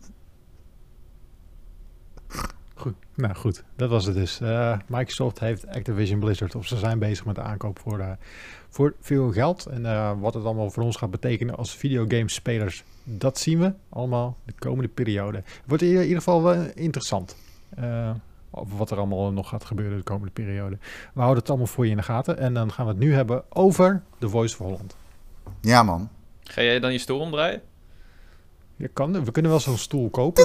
[2.75, 2.95] Goed.
[3.15, 4.41] Nou goed, dat was het dus.
[4.41, 8.11] Uh, Microsoft heeft Activision Blizzard, of ze zijn bezig met de aankoop voor, uh,
[8.71, 9.67] voor veel geld.
[9.67, 14.37] En uh, wat het allemaal voor ons gaat betekenen als videogamespelers, dat zien we allemaal
[14.45, 15.37] de komende periode.
[15.37, 17.37] Het wordt in ieder geval wel interessant.
[18.51, 20.79] over wat er allemaal nog gaat gebeuren de komende periode.
[21.15, 22.39] We houden het allemaal voor je in de gaten.
[22.39, 24.97] En dan gaan we het nu hebben over The Voice of Holland.
[25.61, 26.09] Ja man.
[26.43, 27.63] Ga jij dan je stoel omdraaien?
[28.77, 30.45] Je kan, we kunnen wel zo'n stoel kopen.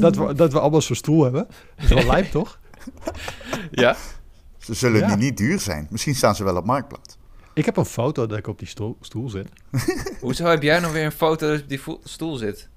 [0.00, 1.46] dat, we, dat we allemaal zo'n stoel hebben.
[1.76, 2.58] Dat is wel lijp, toch?
[3.70, 3.96] Ja.
[4.58, 5.14] Ze zullen ja.
[5.14, 5.86] niet duur zijn.
[5.90, 7.16] Misschien staan ze wel op Marktplaats.
[7.54, 9.48] Ik heb een foto dat ik op die stoel, stoel zit.
[10.20, 12.68] Hoezo heb jij nog weer een foto dat op die stoel zit?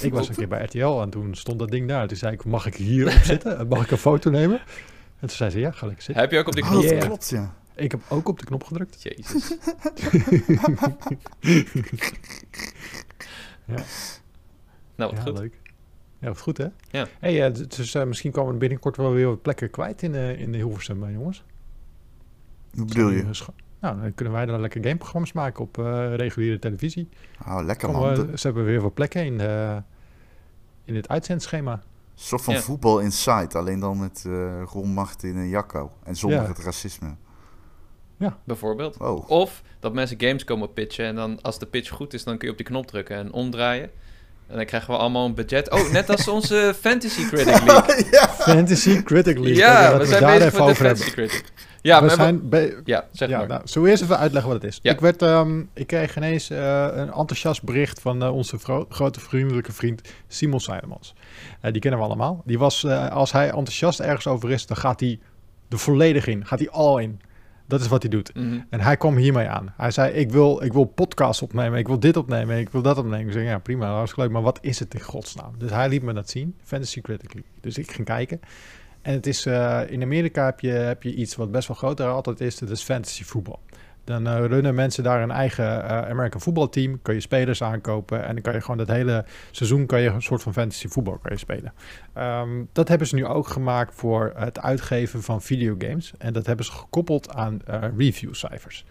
[0.00, 2.08] Ik was een keer bij RTL en toen stond dat ding daar.
[2.08, 3.68] Toen zei ik, mag ik hier op zitten?
[3.68, 4.58] Mag ik een foto nemen?
[5.20, 6.22] En toen zei ze, ja, ga lekker zitten.
[6.22, 6.84] Heb je ook op de knop?
[6.84, 7.54] Oh, klopt, ja.
[7.74, 9.02] Ik heb ook op de knop gedrukt.
[9.02, 9.48] Jezus.
[13.66, 13.82] ja.
[14.94, 15.38] Nou, wat ja, goed.
[15.38, 15.60] leuk.
[16.18, 16.66] Ja, wat goed hè?
[16.90, 17.06] Ja.
[17.20, 20.40] Hey, uh, dus uh, misschien komen we binnenkort wel weer wat plekken kwijt in, uh,
[20.40, 21.44] in de Hilversum, jongens.
[22.74, 23.24] Hoe bedoel je?
[23.84, 25.76] Nou, dan kunnen wij dan lekker gameprogramma's maken op
[26.16, 27.08] reguliere televisie.
[27.46, 28.38] Oh, lekker Kom, man.
[28.38, 29.40] ze hebben weer wat plekken in,
[30.84, 31.72] in het uitzendschema.
[31.72, 31.80] Een
[32.14, 32.60] soort van Ja.
[32.60, 35.92] voetbal inside, alleen dan met uh, Ron Martin en Jacco.
[36.02, 36.46] En zonder Ja.
[36.48, 37.14] het racisme.
[38.44, 38.96] Bijvoorbeeld.
[38.98, 42.36] Oh, Of dat mensen games komen pitchen en dan als de pitch goed is, dan
[42.36, 43.90] kun je op die knop drukken en omdraaien.
[44.48, 45.70] En dan krijgen we allemaal een budget.
[45.70, 48.06] Oh, net als onze Fantasy Critic League.
[48.10, 48.28] ja.
[48.28, 49.54] Fantasy Critic League.
[49.56, 51.10] Ja, Dat we we zijn daar bezig even met de over Fantasy.
[51.10, 51.44] Critic.
[51.82, 53.46] Ja, we zijn be- ja zeg ja, maar.
[53.48, 54.78] nou, zullen we eerst even uitleggen wat het is?
[54.82, 54.92] Ja.
[54.92, 59.20] Ik, werd, ehm, ik kreeg ineens eh, een enthousiast bericht van eh, onze vro- grote
[59.20, 61.14] vriendelijke vriend Simon Seidemans.
[61.60, 62.42] Eh, die kennen we allemaal.
[62.44, 65.18] Die was, eh, als hij enthousiast ergens over is, dan gaat hij
[65.68, 66.46] er volledig in.
[66.46, 67.20] Gaat hij al in.
[67.66, 68.34] Dat is wat hij doet.
[68.34, 68.60] Mhm.
[68.70, 69.74] En hij kwam hiermee aan.
[69.76, 72.98] Hij zei, ik wil, ik wil podcasts opnemen, ik wil dit opnemen, ik wil dat
[72.98, 73.26] opnemen.
[73.26, 75.54] Ik zei, ja prima, hartstikke leuk, maar wat is het in godsnaam?
[75.58, 77.44] Dus hij liet me dat zien, Fantasy Critically.
[77.60, 78.40] Dus ik ging kijken.
[79.02, 82.06] En het is, eh, in Amerika heb je, heb je iets wat best wel groter
[82.06, 83.60] altijd is, dat is fantasy voetbal.
[84.04, 88.32] Dan eh, runnen mensen daar een eigen eh, American voetbalteam, kun je spelers aankopen en
[88.32, 91.32] dan kan je gewoon dat hele seizoen kan je een soort van fantasy voetbal kan
[91.32, 91.72] je spelen.
[92.12, 96.12] Ehm, dat hebben ze nu ook gemaakt voor het uitgeven van videogames.
[96.18, 98.84] En dat hebben ze gekoppeld aan eh, reviewcijfers.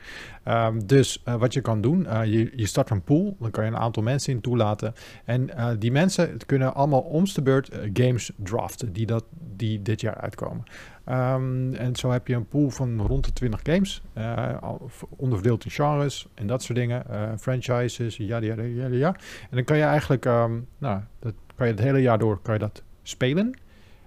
[0.43, 3.35] Ehm, dus wat je kan doen, je, je start een pool.
[3.39, 4.93] Dan kan je een aantal mensen in toelaten.
[5.25, 5.49] En
[5.79, 10.63] die mensen kunnen allemaal omste beurt games draften die, dat, die dit jaar uitkomen.
[11.03, 14.01] Ehm, en zo heb je een pool van rond de 20 games.
[14.13, 14.71] eh,
[15.09, 17.09] onderverdeeld in genres en dat soort dingen.
[17.09, 19.15] eh, franchises, ja, ja, ja, ja.
[19.41, 22.53] En dan kan je eigenlijk, ehm, nou, dat kan je het hele jaar door kan
[22.53, 23.45] je dat spelen.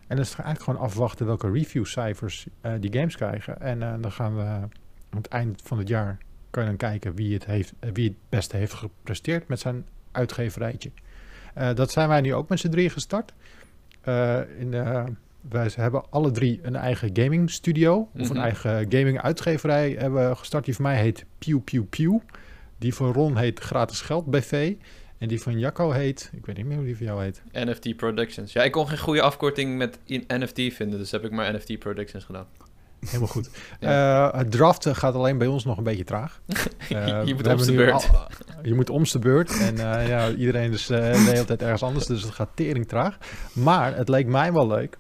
[0.07, 3.61] En dan is het eigenlijk gewoon afwachten welke reviewcijfers eh die games krijgen.
[3.61, 4.71] En dan gaan we aan
[5.11, 6.19] het eind van het jaar
[6.51, 10.91] kan je dan kijken wie het, heeft, wie het beste heeft gepresteerd met zijn uitgeverijtje.
[11.75, 13.33] Dat zijn wij nu ook met z'n drieën gestart.
[14.59, 15.05] In de,
[15.49, 18.45] wij hebben alle drie een eigen gaming studio of een Mhm.
[18.45, 20.65] eigen gaming uitgeverij hebben gestart.
[20.65, 22.19] Die van mij heet Pew Pew Pew.
[22.79, 24.75] Die van Ron heet Gratis Geld BV.
[25.19, 27.43] En die van Jacco heet, ik weet niet meer hoe die van jou heet.
[27.53, 28.53] NFT Productions.
[28.53, 31.79] Ja, ik kon geen goede afkorting met in- NFT vinden, dus heb ik maar NFT
[31.79, 32.47] Productions gedaan.
[33.07, 33.51] Helemaal goed.
[33.81, 36.41] Eh, het draften gaat alleen bij ons nog een beetje traag.
[36.89, 37.93] Eh, Je moet om de beurt.
[37.93, 38.27] al-
[38.63, 39.59] je moet om de beurt.
[39.61, 43.19] En eh, ja, iedereen is de hele tijd ergens anders, dus het gaat tering traag.
[43.53, 44.99] Maar het leek mij wel leuk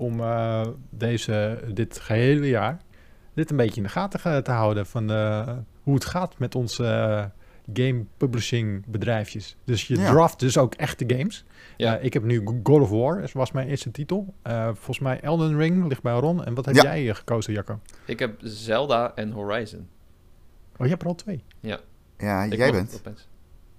[0.00, 2.78] om eh, deze, dit gehele jaar
[3.34, 6.84] dit een beetje in de gaten te houden van eh, hoe het gaat met onze
[6.84, 7.24] eh,
[7.72, 9.56] game publishing bedrijfjes.
[9.64, 10.10] Dus je Ja.
[10.10, 11.44] draft dus ook echte games.
[11.76, 11.96] Ja.
[11.98, 14.34] Eh, ik heb nu God of War, dat was mijn eerste titel.
[14.42, 16.44] Eh, volgens mij Elden Ring ligt bij Ron.
[16.44, 16.82] En wat heb Ja.
[16.82, 17.80] jij gekozen, Jacco?
[18.04, 19.88] Ik heb Zelda en Horizon.
[20.76, 21.44] Oh, je hebt er al twee.
[21.60, 21.78] Ja,
[22.44, 23.02] Ik jij bent.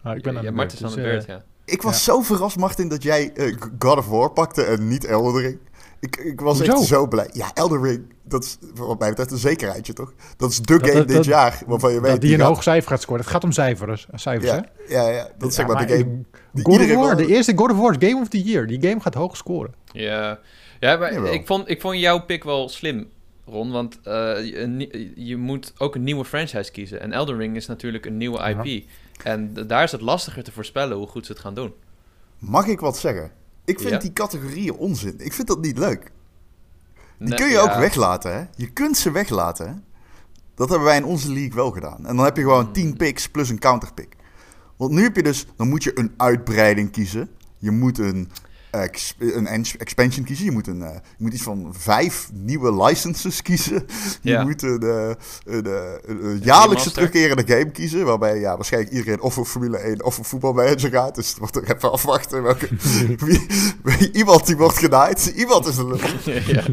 [0.01, 1.48] Ah, ik ben aan ja, de Marten is beurt, aan de dus, beurt, ja.
[1.71, 5.41] Ik was zo verrast, Martin, dat jij eh, God of War pakte en niet Elden
[5.41, 5.57] Ring.
[5.99, 6.73] Ik, ik was Hoezo?
[6.73, 7.29] echt zo blij.
[7.31, 10.13] Ja, Elden Ring, dat is wat mij betreft een zekerheidje, toch?
[10.37, 12.21] Dat is de Dat- game dat- dit dat- jaar, waarvan je dat weet...
[12.21, 13.21] die een gaat- hoog cijfer gaat scoren.
[13.21, 14.57] Het gaat om cijfers, cijfers hè?
[14.57, 16.23] ja, ja, ja, dat is zeg Ja, maar de game...
[16.51, 18.41] die God of iedereen War, wel- de eerste God of War is Game of the
[18.43, 18.67] Year.
[18.67, 19.73] Die game gaat hoog scoren.
[19.91, 20.39] Ja,
[20.79, 21.33] ja maar Jawel.
[21.33, 23.07] ik vond, ik vond jouw pick wel slim,
[23.49, 23.71] Ron.
[23.71, 24.11] Want eh,
[24.45, 27.01] je, nie- je moet ook een nieuwe franchise kiezen.
[27.01, 28.63] En Elden Ring is natuurlijk een nieuwe Ja.
[28.63, 28.85] IP.
[29.23, 31.73] En daar is het lastiger te voorspellen hoe goed ze het gaan doen.
[32.39, 33.31] Mag ik wat zeggen?
[33.65, 33.97] Ik vind Ja.
[33.99, 35.15] die categorieën onzin.
[35.17, 36.11] Ik vind dat niet leuk.
[37.17, 38.43] Die Nee, kun je ja, ook weglaten, hè?
[38.55, 39.73] Je kunt ze weglaten, hè?
[40.55, 42.05] Dat hebben wij in onze league wel gedaan.
[42.07, 42.73] En dan heb je gewoon Hmm.
[42.73, 44.15] 10 picks plus een counterpick.
[44.77, 45.45] Want nu heb je dus...
[45.55, 47.29] Dan moet je een uitbreiding kiezen.
[47.57, 48.29] Je moet een
[48.71, 50.45] ex- een ex- expansion kiezen.
[50.45, 53.85] Je moet, een, eh, je moet iets van vijf nieuwe licenses kiezen.
[54.21, 54.43] Je Ja.
[54.43, 55.09] moet een, eh,
[55.55, 58.05] een, eh, een, een jaarlijkse terugkerende game kiezen.
[58.05, 61.15] Waarbij ja, waarschijnlijk iedereen of voor Formule 1 of voor voetbalmanager gaat.
[61.15, 62.43] Dus het wordt er even afwachten.
[62.43, 62.67] Welke,
[63.25, 63.45] wie,
[63.83, 65.25] wie- iemand die wordt genaaid.
[65.35, 65.87] Iemand is een
[66.45, 66.63] ja.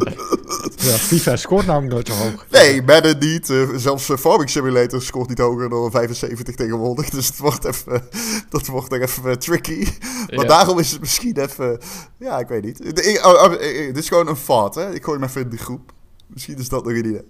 [0.77, 2.47] Ja, FIFA scoort namelijk nooit zo hoog.
[2.51, 3.53] Nee, Madden niet.
[3.77, 7.11] Zelfs Farming Simulator scoort niet hoger dan 75 tegenwoordig.
[7.11, 8.03] Dus het wordt even,
[8.49, 9.87] dat wordt er even tricky.
[10.27, 10.45] Maar Ja.
[10.45, 11.79] daarom is het misschien even...
[12.19, 13.07] Ja, ik weet niet.
[13.07, 14.95] Ik- oh, oh, dit is gewoon een fout, hè.
[14.95, 15.93] Ik gooi hem even in de groep.
[16.27, 17.23] Misschien is dat nog een idee.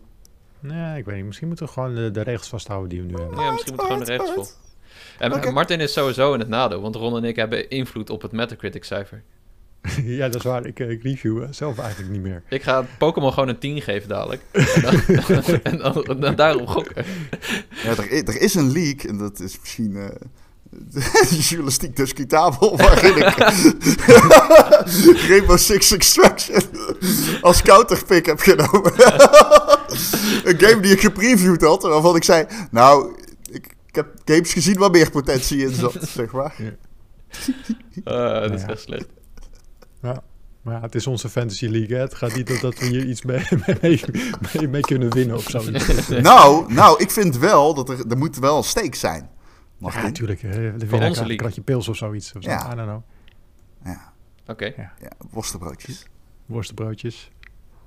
[0.61, 1.24] Nee, ik weet niet.
[1.24, 3.38] Misschien moeten we gewoon de, de regels vasthouden die we nu hebben.
[3.38, 4.46] Ja, misschien moet gewoon de regels vol.
[5.18, 5.52] En.
[5.54, 9.22] Martin is sowieso in het nadeel, want Ron en ik hebben invloed op het Metacritic-cijfer.
[10.04, 10.66] ja, dat is waar.
[10.66, 12.42] Ik, eh, ik review eh, zelf eigenlijk niet meer.
[12.48, 14.42] Ik ga Pokémon gewoon een 10 geven dadelijk.
[14.52, 17.04] En dan, en dan, en dan daarop gokken.
[17.82, 19.96] Ja, er, er is een leak, en dat is misschien...
[19.96, 20.09] eh,
[21.48, 23.34] journalistiek discutabel, waarin ik
[25.28, 26.62] Rainbow Six Extraction
[27.40, 28.92] als counterpick heb genomen.
[30.44, 32.46] een game die ik gepreviewd had, waarvan ik zei...
[32.70, 33.16] Nou,
[33.50, 36.54] ik, ik heb games gezien waar meer potentie in zat, zeg maar.
[38.04, 38.68] Eh, dat is Ja.
[38.68, 39.06] echt slecht.
[40.02, 40.22] Ja.
[40.62, 41.96] Maar ja, het is onze Fantasy League.
[41.96, 42.02] Hè.
[42.02, 43.44] Het gaat niet om dat we hier iets mee,
[43.80, 44.00] mee,
[44.52, 45.62] mee, mee kunnen winnen of zo.
[46.20, 49.30] Nou, nou, ik vind wel dat er, er moet wel een steek zijn.
[49.79, 50.41] Mag Ja, natuurlijk.
[50.41, 52.33] De onze winnaar krijgt een kratje pils of zoiets.
[52.35, 52.51] Of zo.
[52.51, 52.72] Ja.
[52.72, 53.03] I don't know.
[53.85, 54.12] Ja,
[54.47, 54.64] Oké.
[54.77, 54.93] ja,
[55.31, 56.07] worstenbroodjes.
[56.47, 57.31] Worstenbroodjes.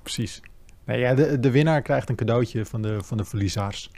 [0.02, 0.40] Precies.
[0.84, 3.90] Nee, ja, de, de winnaar krijgt een cadeautje van de, van de verliezaars.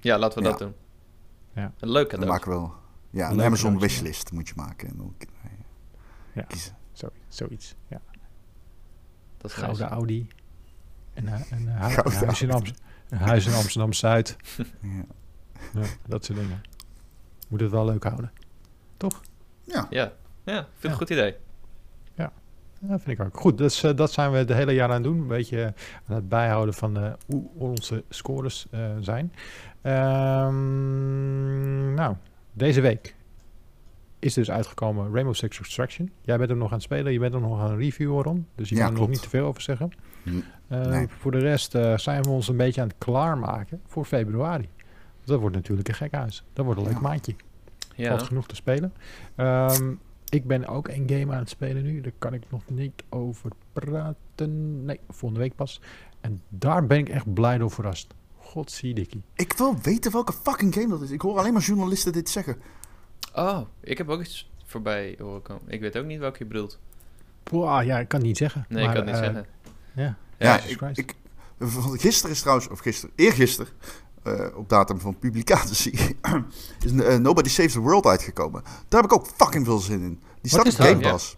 [0.00, 0.50] Ja, laten we Ja.
[0.50, 0.74] dat doen.
[1.54, 1.72] Ja.
[1.78, 2.32] Een leuk Dan cadeau.
[2.38, 2.74] maken we wel...
[3.10, 4.88] Ja, een Amazon wishlist moet je maken.
[4.88, 5.14] En dan
[6.34, 6.42] Ja.
[6.42, 6.76] kiezen.
[6.92, 7.74] Zo, zoiets.
[7.88, 8.00] Ja.
[9.38, 9.88] Dat is Gouden.
[9.88, 10.28] Audi.
[11.14, 11.40] En, eh, een,
[11.90, 14.36] Gouden een, huis in Amst- een huis in Amsterdam-Zuid.
[14.80, 15.04] Ja.
[15.74, 16.60] Ja, dat soort dingen.
[17.52, 18.30] Moet het wel leuk houden.
[19.64, 19.86] ja.
[19.90, 20.12] Ja,
[20.44, 20.88] ja vind ik Ja.
[20.90, 21.34] een goed idee.
[22.88, 23.36] Ja, vind ik ook.
[23.40, 25.18] Goed, dus, eh, dat zijn we het hele jaar aan het doen.
[25.18, 25.74] Een beetje
[26.06, 29.32] aan het bijhouden van eh, hoe onze scores eh, zijn.
[30.62, 32.16] Ehm, nou,
[32.52, 33.14] deze week
[34.18, 36.10] is dus uitgekomen Rainbow Six Extraction.
[36.20, 38.46] Jij bent er nog aan het spelen, je bent er nog aan het reviewen om.
[38.54, 39.90] Dus je Ja, kan er nog niet te veel over zeggen.
[40.22, 40.30] Hm,
[40.68, 41.06] Eh, nee.
[41.08, 44.68] Voor de rest eh, zijn we ons een beetje aan het klaarmaken voor februari.
[45.24, 46.44] Dat wordt natuurlijk een gek huis.
[46.52, 47.00] Dat wordt een leuk Ja.
[47.00, 47.34] maandje.
[47.96, 48.08] Ja.
[48.08, 48.92] Valt genoeg te spelen.
[49.34, 49.92] Ehm,
[50.28, 52.00] ik ben ook een game aan het spelen nu.
[52.00, 54.84] Daar kan ik nog niet over praten.
[54.84, 55.80] Nee, volgende week pas.
[56.20, 58.14] En daar ben ik echt blij door verrast.
[58.38, 59.22] Godziedikkie.
[59.34, 61.10] Ik wil weten welke fucking game dat is.
[61.10, 62.56] Ik hoor alleen maar journalisten dit zeggen.
[63.34, 65.62] Oh, ik heb ook iets voorbij horen komen.
[65.66, 66.78] Ik weet ook niet welke je bedoelt.
[67.42, 68.64] Boah, ja, ik kan het niet zeggen.
[68.68, 69.52] Nee, maar, ik kan het niet eh, zeggen.
[69.94, 71.14] Ja, Ja, ik, ik,
[72.00, 73.72] gisteren is trouwens, of gisteren, eergisteren,
[74.22, 76.16] eh op datum van publicatie,
[76.84, 78.62] is eh, Nobody Saves the World uitgekomen.
[78.88, 80.20] Daar heb ik ook fucking veel zin in.
[80.40, 80.80] Die staat is op?
[80.84, 81.10] Game Ja.
[81.10, 81.36] Pass.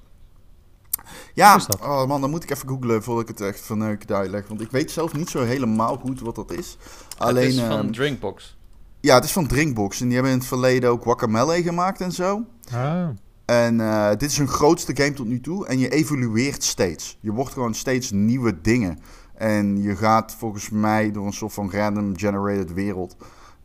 [1.35, 1.81] Ja, dat?
[1.81, 4.49] oh man, dan moet ik even googlen voordat ik het echt van neuk uitleg.
[4.49, 6.77] Want ik weet zelf niet zo helemaal goed wat dat is.
[7.19, 8.57] Alleen, het is van ehm, Drinkbox.
[9.01, 10.01] ja, het is van Drinkbox.
[10.01, 12.45] En die hebben in het verleden ook Guacamele gemaakt en zo.
[12.73, 13.09] Ah,
[13.45, 15.67] En eh, dit is hun grootste game tot nu toe.
[15.67, 17.19] En je evolueert steeds.
[17.21, 18.99] Je wordt gewoon steeds nieuwe dingen.
[19.35, 23.17] En je gaat volgens mij door een soort van random generated wereld.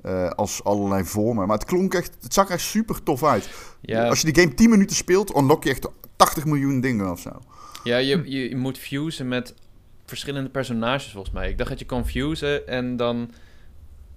[0.01, 1.47] eh, als allerlei vormen.
[1.47, 2.17] Maar het klonk echt.
[2.21, 3.49] Het zag echt super tof uit.
[3.81, 7.19] Ja, Als je die game 10 minuten speelt, unlock je echt 80 miljoen dingen of
[7.19, 7.29] zo.
[7.83, 9.53] ja je, je, je moet fusen met
[10.05, 11.49] verschillende personages volgens mij.
[11.49, 13.31] Ik dacht dat je kon fusen en dan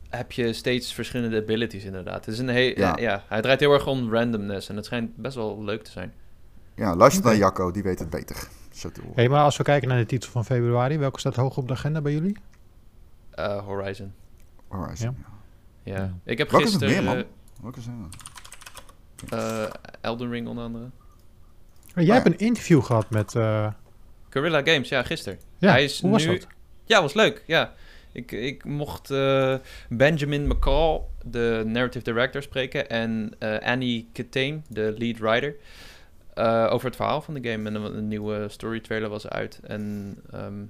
[0.09, 2.25] heb je steeds verschillende abilities inderdaad.
[2.25, 3.25] Het is een he- Ja.
[3.29, 6.13] hij draait heel erg om randomness en het schijnt best wel leuk te zijn.
[6.75, 8.49] Ja, luister naar Jacco, die weet het beter.
[9.15, 11.73] Hey, maar als we kijken naar de titel van februari, welke staat hoog op de
[11.75, 12.37] agenda bij jullie?
[13.31, 14.13] Eh, Horizon.
[14.69, 15.17] Horizon.
[15.83, 15.95] Ja.
[15.97, 16.15] ja.
[16.25, 17.25] Ik heb Welke is er gisteren meer, man?
[17.63, 18.09] Welke zijn
[19.31, 19.39] er?
[19.39, 19.71] eh, eh,
[20.01, 20.85] Elden Ring onder andere.
[21.95, 22.15] Jij ja.
[22.15, 23.35] hebt een interview gehad met...
[23.35, 23.67] eh,
[24.29, 25.39] Guerrilla Games, ja, gisteren.
[25.59, 26.47] ja, Hij is hoe was nu- dat?
[26.85, 27.43] Ja, was leuk.
[27.47, 27.73] Ja.
[28.13, 29.55] Ik, ik mocht eh,
[29.89, 32.89] Benjamin McCall, de narrative director, spreken.
[32.91, 35.55] En eh, Annie Catane, de lead writer.
[36.35, 37.69] Eh, over het verhaal van de game.
[37.69, 39.61] En een, nieuwe story trailer was uit.
[39.63, 40.63] En ehm,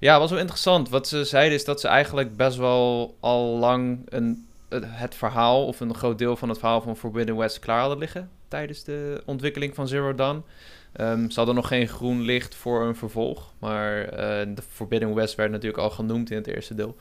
[0.00, 0.88] ja, was wel interessant.
[0.88, 5.66] Wat ze zeiden is dat ze eigenlijk best wel al lang een, het- verhaal...
[5.66, 8.30] of een groot deel van het verhaal van Forbidden West klaar hadden liggen...
[8.48, 10.44] tijdens de ontwikkeling van Zero Dawn.
[10.92, 13.52] Ehm, ze hadden nog geen groen licht voor een vervolg.
[13.58, 16.96] Maar eh, de Forbidden West werd natuurlijk al genoemd in het eerste deel.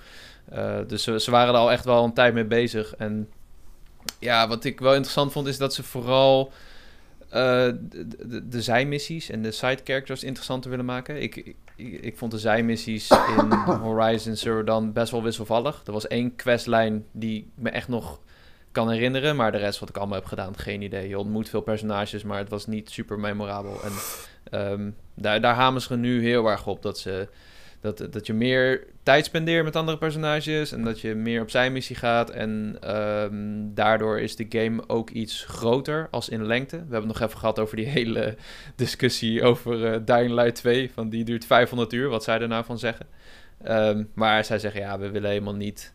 [0.50, 2.96] Eh, dus ze, ze waren er al echt wel een tijd mee bezig.
[2.96, 3.30] En
[4.20, 6.52] ja, wat ik wel interessant vond, is dat ze vooral
[7.36, 11.22] de, de, de zijmissies en de side characters interessanter willen maken.
[11.22, 11.56] Ik, ik,
[12.02, 13.52] ik vond de zijmissies in
[13.88, 15.82] Horizon Zero Dawn best wel wisselvallig.
[15.86, 18.20] Er was één questlijn die me echt nog
[18.72, 19.36] kan herinneren.
[19.36, 21.08] Maar de rest wat ik allemaal heb gedaan, geen idee.
[21.08, 23.84] Je ontmoet veel personages, maar het was niet super memorabel.
[23.84, 23.92] En
[24.44, 27.28] ehm, daar, daar hamen ze nu heel erg op dat ze
[27.86, 31.72] dat, dat je meer tijd spendeert met andere personages en dat je meer op zijn
[31.72, 32.30] missie gaat.
[32.30, 36.76] En ehm, daardoor is de game ook iets groter als in lengte.
[36.76, 38.36] We hebben het nog even gehad over die hele
[38.76, 40.92] discussie over uh, Dying Light 2.
[40.92, 43.06] Van die duurt 500 uur, wat zij er nou van zeggen.
[43.64, 45.94] Ehm, maar zij zeggen ja, we willen helemaal niet.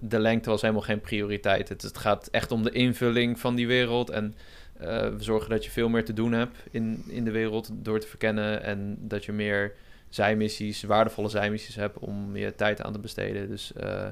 [0.00, 1.68] De, lengte was helemaal geen prioriteit.
[1.68, 4.10] Het, het, gaat echt om de invulling van die wereld.
[4.10, 4.34] En
[4.80, 8.00] uh, we zorgen dat je veel meer te doen hebt in, in de wereld door
[8.00, 8.62] te verkennen.
[8.62, 9.72] En dat je meer
[10.08, 13.48] zijmissies, waardevolle zijmissies hebt om je tijd aan te besteden.
[13.48, 14.06] Dus uh,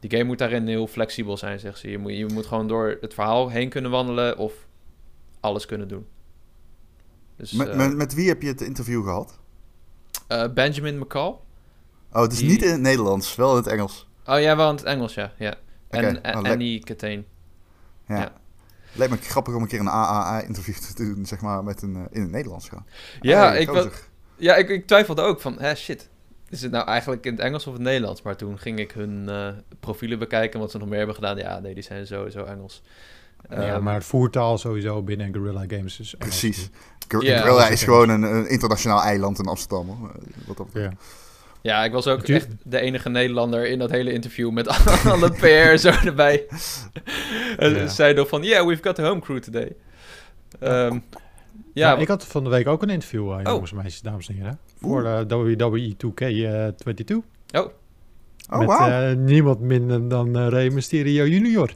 [0.00, 1.90] die game moet daarin heel flexibel zijn, zegt ze.
[1.90, 4.52] Je moet, je moet gewoon door het verhaal heen kunnen wandelen of
[5.40, 6.06] alles kunnen doen.
[7.36, 9.38] Dus, met, uh, met, met, wie heb je het interview gehad?
[10.28, 11.36] Uh, Benjamin McCall.
[12.12, 14.08] Oh, het is niet in het Nederlands, wel in het Engels.
[14.24, 15.32] Oh ja, wel in het Engels, ja.
[15.38, 15.54] ja.
[15.88, 16.32] En okay.
[16.34, 17.24] oh, Annie Katane.
[18.06, 18.16] Ja.
[18.16, 18.32] ja.
[18.92, 22.20] Lijkt me grappig om een keer een AAA-interview te doen, zeg maar, met een, in
[22.20, 22.86] het Nederlands gaan.
[23.20, 23.86] Ja, ik, was,
[24.38, 26.08] ja, ik, ik twijfelde ook van, hè, shit.
[26.48, 28.22] Is het nou eigenlijk in het Engels of het Nederlands?
[28.22, 29.48] Maar toen ging ik hun uh,
[29.80, 31.36] profielen bekijken, wat ze nog meer hebben gedaan.
[31.36, 32.82] Ja, nee, die zijn sowieso Engels.
[33.50, 36.38] Ja, um, maar het voertaal sowieso binnen Guerrilla Games is Engels.
[36.38, 36.70] Precies.
[37.08, 40.10] Guerrilla yeah, is gewoon een, een, internationaal eiland in Amsterdam.
[40.46, 40.92] Wat dat ja.
[41.60, 44.68] Ja, ik was ook echt de enige Nederlander in dat hele interview met
[45.04, 46.46] alle PR zo erbij.
[47.56, 47.86] en ja.
[47.86, 49.72] zeiden van, yeah, we've got the home crew today.
[50.60, 51.02] Um,
[51.78, 54.28] ja, ja, ik had van de week ook een interview, uh, jongens en meisjes, dames
[54.28, 54.58] en heren.
[54.80, 57.14] Voor uh, WWE 2K22.
[57.50, 57.72] Oh.
[58.50, 58.88] Oh, Met wow.
[58.88, 61.74] uh, niemand minder dan uh, Rey Mysterio junior.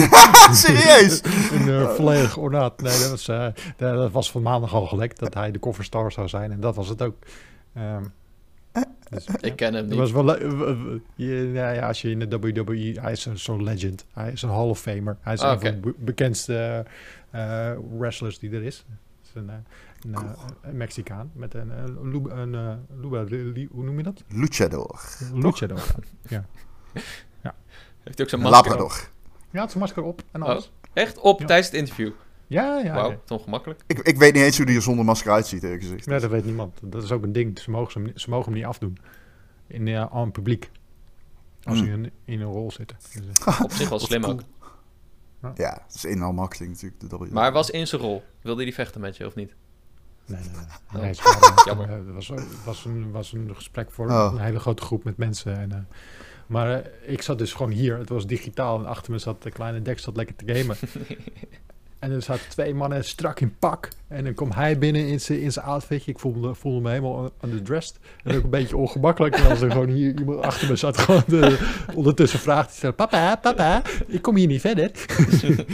[0.52, 1.22] Serieus?
[1.52, 2.80] een uh, volledig ornaat.
[2.82, 6.28] Nee, dat was, uh, dat was van maandag al gelekt dat hij de coverstar zou
[6.28, 6.52] zijn.
[6.52, 7.16] En dat was het ook.
[7.76, 8.12] Um,
[9.10, 9.94] dus, ik ken hem niet.
[9.94, 10.42] Was wel,
[11.14, 13.00] ja, ja, als je in de WWE...
[13.00, 14.04] Hij is zo'n legend.
[14.12, 15.16] Hij is een Hall of Famer.
[15.20, 15.72] Hij is oh, een okay.
[15.72, 16.86] van de bekendste
[17.98, 18.84] wrestlers die er is
[19.36, 20.30] een, een, cool.
[20.62, 24.24] een Mexicaan met een, een, een, een hoe noem je dat?
[24.28, 25.00] Luchador.
[25.32, 25.82] Luchador,
[26.28, 26.44] ja.
[27.42, 27.54] ja.
[28.04, 28.84] Heeft hij ook zijn masker Labrador.
[28.86, 29.10] op?
[29.50, 30.64] Ja, het zijn masker op en alles.
[30.66, 31.18] Oh, echt?
[31.18, 31.46] Op ja.
[31.46, 32.12] tijdens het interview?
[32.46, 32.94] Ja, ja.
[32.94, 33.18] Wauw, ja.
[33.24, 33.80] toch gemakkelijk.
[33.86, 36.06] Ik, ik weet niet eens hoe die er zonder masker uitziet, eerlijk gezegd.
[36.06, 36.78] Nee, dat weet niemand.
[36.82, 37.58] Dat is ook een ding.
[37.58, 38.98] Ze mogen, ze, ze mogen hem niet afdoen.
[39.66, 40.70] In, uh, aan het publiek.
[41.62, 41.90] Als ze mm.
[41.90, 42.96] in, in, een rol zitten.
[43.12, 43.60] Dus, uh.
[43.62, 44.40] Op zich wel slim ook.
[45.44, 47.10] Ja, ja dat is inhaal marketing natuurlijk.
[47.10, 47.32] De w.
[47.32, 48.22] Maar was in zijn rol.
[48.40, 49.54] Wilde hij die vechten met je of niet?
[50.26, 50.50] Nee, nee,
[50.92, 51.02] nee.
[51.02, 51.62] nee oh.
[51.64, 51.88] Jammer.
[51.88, 52.32] Het was,
[52.64, 54.30] was, een, was een gesprek voor oh.
[54.32, 55.58] een hele grote groep met mensen.
[55.58, 55.76] En, uh,
[56.46, 57.98] maar uh, ik zat dus gewoon hier.
[57.98, 58.78] Het was digitaal.
[58.78, 60.76] En achter me zat de kleine Dex zat lekker te gamen.
[62.04, 63.88] en er zaten twee mannen strak in pak.
[64.08, 66.10] En dan komt hij binnen in zijn in zijn outfitje.
[66.10, 67.98] Ik voelde, voelde me helemaal underdressed.
[68.24, 69.34] En ook een beetje ongemakkelijk.
[69.34, 70.98] En als er gewoon hier iemand achter me zat.
[70.98, 71.58] Gewoon de,
[71.94, 72.92] ondertussen vraagt hij.
[72.92, 74.90] Papa, papa, ik kom hier niet verder.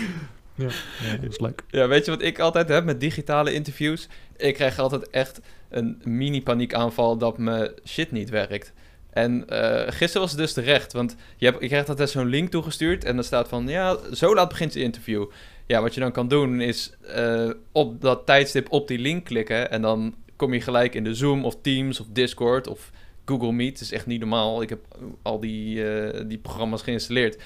[0.55, 0.68] Ja,
[1.03, 1.62] ja, dat is leuk.
[1.68, 4.09] Ja, weet je wat ik altijd heb met digitale interviews?
[4.37, 8.72] Ik krijg altijd echt een mini-paniekaanval dat mijn shit niet werkt.
[9.11, 12.51] En uh, gisteren was het dus terecht, want je, hebt, je krijgt altijd zo'n link
[12.51, 15.26] toegestuurd en dan staat van, ja, zo laat begint het interview.
[15.71, 19.71] Ja, wat je dan kan doen is uh, op dat tijdstip op die link klikken
[19.71, 22.91] en dan kom je gelijk in de Zoom of Teams of Discord of
[23.25, 23.73] Google Meet.
[23.73, 24.62] Het is echt niet normaal.
[24.62, 24.81] Ik heb
[25.23, 27.43] al die, uh, die programma's geïnstalleerd.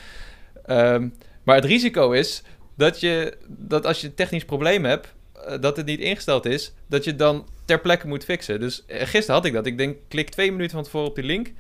[0.67, 2.43] Um, maar het risico is
[2.77, 6.73] dat, je, dat als je een technisch probleem hebt, uh, dat het niet ingesteld is,
[6.87, 8.61] dat je dan ter plekke moet fixen.
[8.61, 9.67] Dus gisteren had ik dat.
[9.67, 11.53] Ik denk, klik twee minuten van tevoren op die link.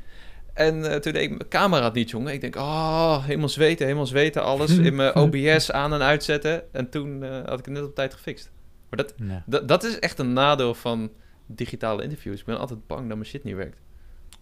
[0.55, 2.33] En uh, toen deed ik mijn camera niet, jongen.
[2.33, 6.73] Ik denk, oh, helemaal zweten, helemaal zweten, alles in mijn OBS aan en uitzetten.
[6.73, 8.51] En toen had ik het net op tijd gefixt.
[8.89, 9.05] Maar
[9.47, 11.11] dat, dat is echt een nadeel van
[11.47, 12.41] digitale interviews.
[12.41, 13.81] Ik ben altijd bang dat mijn shit niet werkt.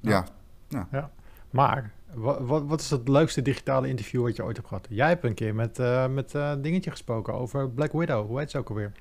[0.00, 0.26] Ja.
[0.68, 0.88] ja.
[0.92, 1.10] ja.
[1.50, 4.86] Maar wat, wat, wat, is het leukste digitale interview wat je ooit hebt gehad?
[4.90, 8.26] Jij hebt een keer met, uh, met uh, Dingetje gesproken over Black Widow.
[8.26, 8.92] Hoe heet ze ook alweer?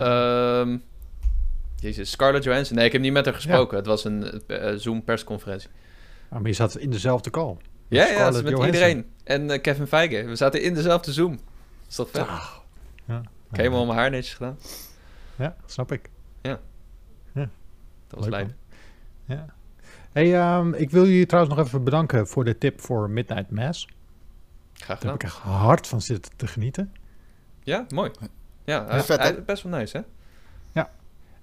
[0.00, 0.82] Uh, um,
[1.80, 2.76] jezus, Scarlett Johansson.
[2.76, 3.70] Nee, ik heb niet met haar gesproken.
[3.70, 3.76] Ja.
[3.76, 5.68] Het was een uh, Zoom persconferentie.
[6.28, 7.56] Ah, maar je zat in dezelfde call.
[7.88, 8.64] Ja, ja, met Johansson.
[8.64, 9.06] iedereen.
[9.24, 10.24] En Kevin Feige.
[10.24, 11.38] We zaten in dezelfde Zoom.
[11.88, 12.26] Is dat vet?
[12.26, 12.56] Ah.
[13.04, 13.18] Ja.
[13.20, 14.58] Ik heb helemaal mijn haar netjes gedaan.
[15.36, 16.10] Ja, snap ik.
[16.42, 16.60] Ja.
[17.34, 17.48] ja.
[18.08, 18.50] Dat was lijp.
[19.24, 19.46] Ja.
[20.12, 23.88] Hey, um, ik wil jullie trouwens nog even bedanken voor de tip voor Midnight Mass.
[24.72, 26.92] Graag Daar heb ik echt hard van zitten te genieten.
[27.62, 28.10] Ja, mooi.
[28.64, 30.02] Ja, ja vet, hij, best wel nice, hè?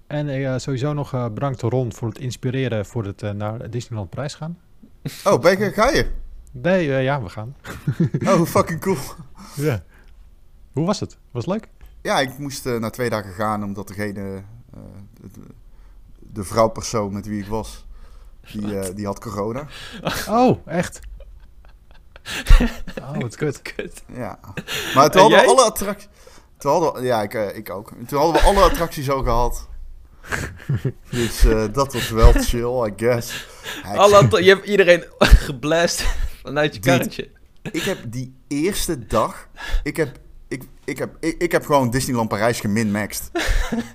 [0.08, 4.10] En uh, sowieso nog uh, bedankt Ron voor het inspireren voor het uh, naar Disneyland
[4.10, 4.60] Prijs gaan.
[5.24, 6.12] Oh, ben je, ga je?
[6.52, 7.56] Nee, ja, we gaan.
[8.28, 8.98] oh, fucking cool.
[9.68, 9.84] ja.
[10.74, 11.18] Hoe was het?
[11.32, 11.70] Was het leuk?
[12.02, 14.44] Ja, ik moest na twee dagen gaan omdat degene,
[15.14, 15.42] de,
[16.20, 17.86] de vrouwpersoon met wie ik was,
[18.52, 19.68] die, uh, die had corona.
[20.30, 21.00] Oh, echt?
[23.02, 23.62] Oh, wat kut.
[23.76, 24.04] Kut.
[24.14, 24.40] Ja.
[24.96, 26.10] Maar toen En hadden we alle attracties...
[26.58, 27.92] Toen hadden we, ja, ik, eh, ik ook.
[28.08, 29.68] Toen hadden we alle attracties al gehad.
[31.10, 33.48] Dus eh, dat was wel chill, I guess.
[33.84, 35.04] Alle ato- je hebt iedereen
[35.48, 36.06] geblast
[36.44, 36.98] vanuit je Dude.
[36.98, 37.30] karretje.
[37.72, 39.48] Ik heb die eerste dag...
[39.84, 43.32] Ik heb, ik, ik heb, ik, ik heb gewoon Disneyland Parijs geminmaxed.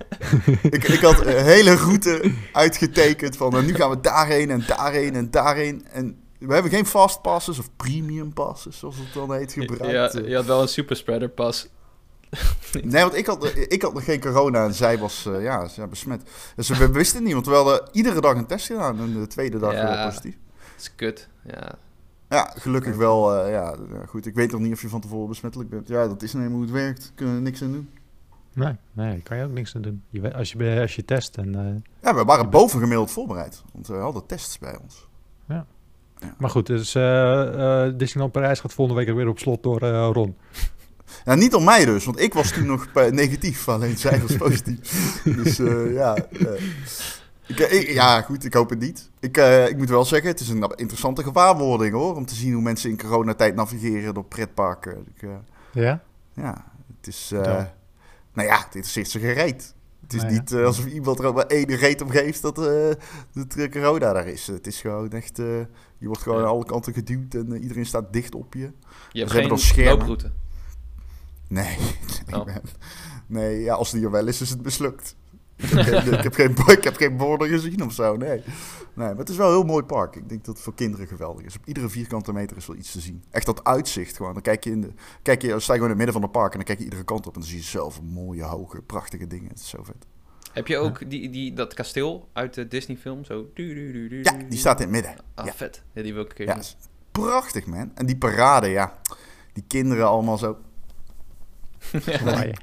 [0.69, 3.51] ik, ik had een hele route uitgetekend van...
[3.51, 5.85] nou, nu gaan we daarheen en daarheen en daarheen.
[5.91, 10.13] En we hebben geen fast passes of premium passes, zoals het dan heet, gebruikt.
[10.13, 11.67] Ja, je had wel een superspreader pas.
[12.83, 15.87] Nee, want ik had, ik had nog geen corona en zij was uh, ja, ze
[15.87, 16.29] besmet.
[16.55, 19.27] Dus we wisten het niet, want we hadden iedere dag een test gedaan en de
[19.27, 19.87] tweede dag Ja.
[19.95, 20.37] weer positief.
[20.55, 21.29] Dat is kut.
[21.45, 21.71] Ja.
[22.29, 23.45] Ja, gelukkig wel.
[23.45, 23.75] Uh, ja,
[24.07, 24.25] goed.
[24.25, 25.87] Ik weet nog niet of je van tevoren besmettelijk bent.
[25.87, 27.11] Ja, dat is nou eenmaal hoe het werkt.
[27.15, 27.89] Kunnen we er niks aan doen.
[28.53, 30.03] Nee, nee, daar kan je ook niks aan doen.
[30.09, 31.55] Je, als, je, als je test en...
[31.55, 33.63] eh, Ja, we waren bovengemiddeld voorbereid.
[33.73, 35.07] Want we hadden tests bij ons.
[36.37, 40.09] maar goed, dus eh, eh, Disneyland Parijs gaat volgende week weer op slot door eh,
[40.13, 40.37] Ron.
[41.25, 43.67] Ja, niet om mij dus, want ik was toen nog eh, negatief.
[43.67, 44.91] Alleen zij was positief.
[45.43, 46.15] dus eh, ja.
[46.15, 46.61] eh,
[47.47, 49.09] ik, ik- ja, goed, ik hoop het niet.
[49.19, 52.15] Ik, eh, ik moet wel zeggen, het is een interessante gewaarwording hoor.
[52.15, 55.05] Om te zien hoe mensen in coronatijd navigeren door pretparken.
[55.15, 55.29] Ik, eh,
[55.73, 56.01] Ja?
[56.33, 56.65] ja,
[56.97, 57.31] het is.
[57.31, 57.63] Eh
[58.33, 59.73] nou ja, dit is ze gereed.
[60.01, 60.39] Het is Nou ja.
[60.39, 64.13] niet eh, alsof iemand er ook maar één reet om geeft dat, eh eh, corona
[64.13, 64.47] daar is.
[64.47, 65.39] Het is gewoon echt.
[65.39, 65.45] eh,
[65.97, 66.43] je wordt gewoon Ja.
[66.43, 68.59] aan alle kanten geduwd en eh, iedereen staat dicht op je.
[68.59, 69.97] Je hebt hebben geen dan schermen.
[69.97, 70.31] looproute.
[71.51, 71.77] Nee,
[72.27, 72.45] nee, Oh.
[72.45, 72.61] man.
[73.27, 75.15] nee ja, als die er wel is, is het mislukt.
[75.55, 78.29] Ik heb, geen, ik, heb geen, ik heb geen borden gezien of zo, nee.
[78.29, 78.43] nee.
[78.93, 80.15] Maar het is wel een heel mooi park.
[80.15, 81.55] Ik denk dat het voor kinderen geweldig is.
[81.57, 83.23] Op iedere vierkante meter is wel iets te zien.
[83.29, 84.33] Echt dat uitzicht gewoon.
[84.33, 84.91] Dan kijk je in de,
[85.21, 86.83] kijk je, sta je gewoon in het midden van het park en dan kijk je
[86.83, 89.49] iedere kant op en dan zie je zelf mooie, hoge, prachtige dingen.
[89.49, 90.05] Het is zo vet.
[90.53, 93.25] Heb je ook die, die, dat kasteel uit de Disney-film?
[93.25, 93.45] Zo.
[93.53, 95.15] Ja, die staat in het midden.
[95.35, 95.53] Ah, Ja.
[95.53, 95.83] vet.
[95.93, 96.59] Ja, die wil ik een keer Ja,
[97.11, 97.91] prachtig man.
[97.95, 98.99] En die parade, ja.
[99.53, 100.57] Die kinderen allemaal zo.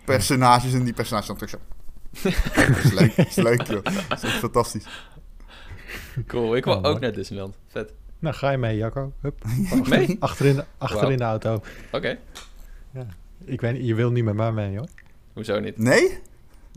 [0.04, 1.58] Personages en die personages dan terug zo.
[2.72, 3.84] dat is leuk, dat is leuk joh.
[4.08, 4.84] Dat is echt fantastisch.
[6.26, 6.56] Cool.
[6.56, 6.98] Ik wil Oh, ook mooi.
[6.98, 7.56] naar Disneyland.
[7.68, 7.92] Vet.
[8.18, 9.12] Nou, ga je mee, Jacco.
[9.20, 9.44] Hup.
[9.88, 10.16] Mee?
[10.20, 11.62] Achterin de, achterin de auto.
[11.92, 12.18] Oké.
[13.44, 14.88] Ik weet niet, je wil niet met mij mee, hoor.
[15.32, 15.78] Hoezo niet?
[15.78, 16.18] Nee?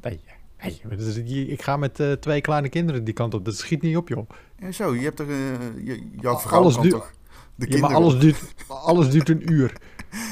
[0.01, 0.19] Nee,
[1.47, 3.45] ik ga met eh, twee kleine kinderen die kant op.
[3.45, 4.29] Dat schiet niet op, joh.
[4.59, 5.29] Ja, zo, je hebt er...
[5.29, 7.11] eh, je, jouw vrouw Alles kan duurt- toch...
[7.55, 7.95] De Ja, maar kinderen...
[7.95, 9.73] alles duurt, alles duurt een uur.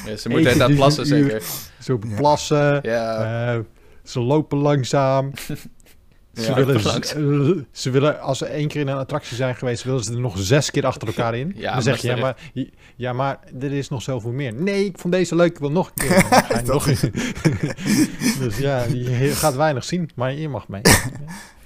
[0.05, 1.41] Ja, ze moeten Eten daar plassen zeker.
[1.79, 2.15] Zo Ja.
[2.15, 2.79] plassen.
[2.81, 3.53] Ja.
[3.55, 3.59] eh,
[4.03, 5.31] ze lopen langzaam.
[6.33, 7.65] Ze, Ja, willen, langzaam.
[7.71, 10.33] ze willen, als ze één keer in een attractie zijn geweest, willen ze er nog
[10.37, 11.53] zes keer achter elkaar in.
[11.55, 12.37] Ja, dan zeg je, ja maar,
[12.95, 14.53] ja, maar er is nog zoveel meer.
[14.53, 16.63] Nee, ik vond deze leuk, ik wil nog een keer.
[16.73, 16.85] Nog
[18.39, 20.81] dus ja, je gaat weinig zien, maar je mag mee.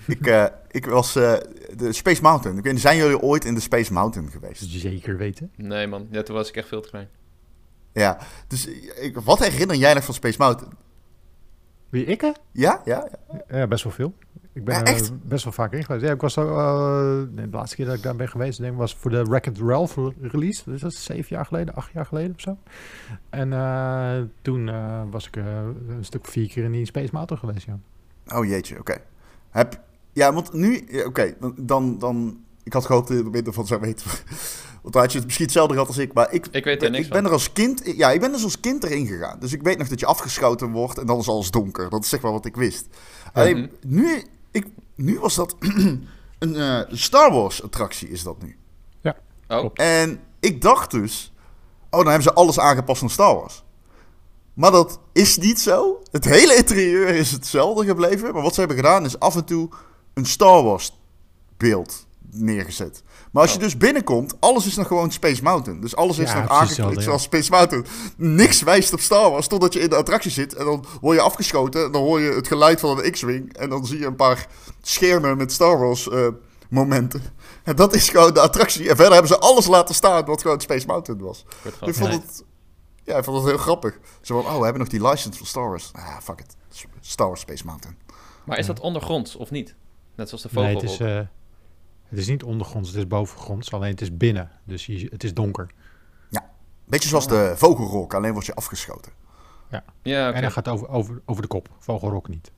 [0.08, 1.16] Ik, eh, ik was...
[1.16, 1.34] eh,
[1.78, 2.58] de Space Mountain.
[2.58, 4.64] Ik weet, niet, zijn jullie ooit in de Space Mountain geweest?
[4.70, 5.52] Zeker weten.
[5.56, 7.08] Nee man, ja, toen was ik echt veel te klein.
[7.94, 8.18] Ja.
[8.48, 8.68] Dus
[9.02, 10.74] ik, wat herinner jij nog van Space Mountain?
[11.90, 12.22] Wie, ik?
[12.22, 12.32] hè?
[12.52, 12.82] Ja?
[12.86, 13.08] Ja?
[13.32, 13.58] ja.
[13.58, 14.14] Ja, best wel veel.
[14.54, 15.28] Ik ben Ja, er echt?
[15.28, 16.06] best wel vaak in geweest.
[16.06, 18.78] Ja, ik was zo, eh, de laatste keer dat ik daar ben geweest, denk ik,
[18.78, 20.62] was voor de Wreck-It Ralph release.
[20.66, 22.58] Dus dat is zeven jaar geleden, acht jaar geleden of zo.
[23.30, 27.66] En eh, toen eh, was ik een stuk vier keer in die Space Mountain geweest,
[27.66, 27.80] ja.
[28.38, 28.98] Oh jeetje, oké.
[29.50, 29.80] Heb...
[30.12, 30.88] Ja, want nu...
[31.06, 32.44] Oké, dan, dan...
[32.64, 34.06] Ik had gehoopt dat je er minder van zou weten.
[34.82, 36.14] Want dan had je het misschien hetzelfde gehad als ik.
[36.14, 37.28] Maar ik, Ik weet er ben, niks ik ben van.
[37.28, 37.82] er als kind...
[37.96, 39.40] Ja, ik ben dus als kind erin gegaan.
[39.40, 41.90] Dus ik weet nog dat je afgeschoten wordt en dan is alles donker.
[41.90, 42.88] Dat is zeg maar wat ik wist.
[43.34, 43.70] Alleen, Mhm.
[43.96, 45.56] nu, ik, nu was dat
[46.40, 48.58] een eh, Star Wars attractie is dat nu.
[49.48, 49.80] Oh, Klopt.
[49.80, 51.34] En ik dacht dus...
[51.90, 53.64] Oh, dan hebben ze alles aangepast aan Star Wars.
[54.54, 56.02] Maar dat is niet zo.
[56.12, 58.34] Het hele interieur is hetzelfde gebleven.
[58.34, 59.70] Maar wat ze hebben gedaan is af en toe
[60.14, 61.00] een Star Wars
[61.58, 63.04] beeld neergezet.
[63.32, 65.82] Maar als je dus binnenkomt, alles is nog gewoon Space Mountain.
[65.82, 67.86] Dus alles is Ja, nog aangekleed zoals Space Mountain.
[68.18, 70.54] Niks wijst op Star Wars totdat je in de attractie zit.
[70.56, 71.86] En dan word je afgeschoten.
[71.86, 73.54] En dan hoor je het geluid van een X-Wing.
[73.58, 74.48] En dan zie je een paar
[74.82, 76.28] schermen met Star Wars eh,
[76.70, 77.22] momenten.
[77.64, 78.90] En dat is gewoon de attractie.
[78.90, 81.46] En verder hebben ze alles laten staan wat gewoon Space Mountain was.
[81.86, 82.44] Ik vond het...
[83.04, 84.00] Ja, ik vond het heel grappig.
[84.22, 85.90] Zo van, oh, we hebben nog die license van Star Wars.
[85.94, 86.56] Ah, fuck it.
[87.02, 87.98] Star Wars Space Mountain.
[88.46, 89.76] Maar is dat ondergronds of niet?
[90.16, 90.82] Net zoals de Nee, vogel.
[90.82, 91.20] het is, eh,
[92.14, 93.72] het is niet ondergronds, het is bovengronds.
[93.74, 95.70] Alleen het is binnen, dus je, het is donker.
[96.86, 99.12] Beetje zoals de vogelrok, alleen word je afgeschoten.
[99.70, 99.84] Ja,
[100.28, 100.36] oké.
[100.36, 101.70] En hij gaat over, over, over de kop.
[101.80, 102.52] Vogelrok niet.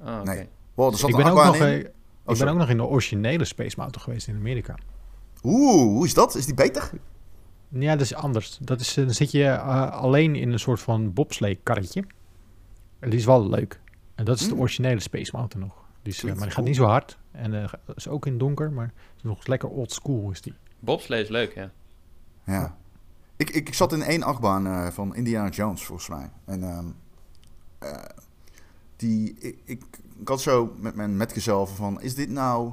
[0.00, 0.34] Ah, oké.
[0.34, 0.48] Nee.
[0.74, 1.76] Wow, er zat ik ben, ook nog, in.
[1.78, 1.92] ik
[2.24, 2.52] ben sorry.
[2.52, 4.74] ook nog in de originele Space Mountain geweest in Amerika.
[5.42, 6.34] Oeh, hoe is dat?
[6.34, 6.90] Is die beter?
[7.68, 8.58] Ja, dat is anders.
[8.60, 12.04] Dat is, dan zit je eh, alleen in een soort van bobslee-karretje.
[12.98, 13.80] En die is wel leuk.
[14.14, 14.60] En dat is de Mm.
[14.60, 15.84] originele Space Mountain nog.
[16.14, 17.18] Klinkt maar die gaat niet zo hard.
[17.30, 20.54] En eh, is ook in donker, maar is nog lekker old school is die.
[20.78, 21.70] Bobslee is leuk, ja.
[22.44, 22.76] Ja.
[23.36, 26.30] Ik, ik, ik zat in één achtbaan eh, van Indiana Jones, volgens mij.
[26.44, 26.86] En ehm,
[27.78, 28.02] eh,
[28.96, 29.82] die, ik, ik,
[30.20, 32.72] ik had zo met mijn metgezel van, is dit nou,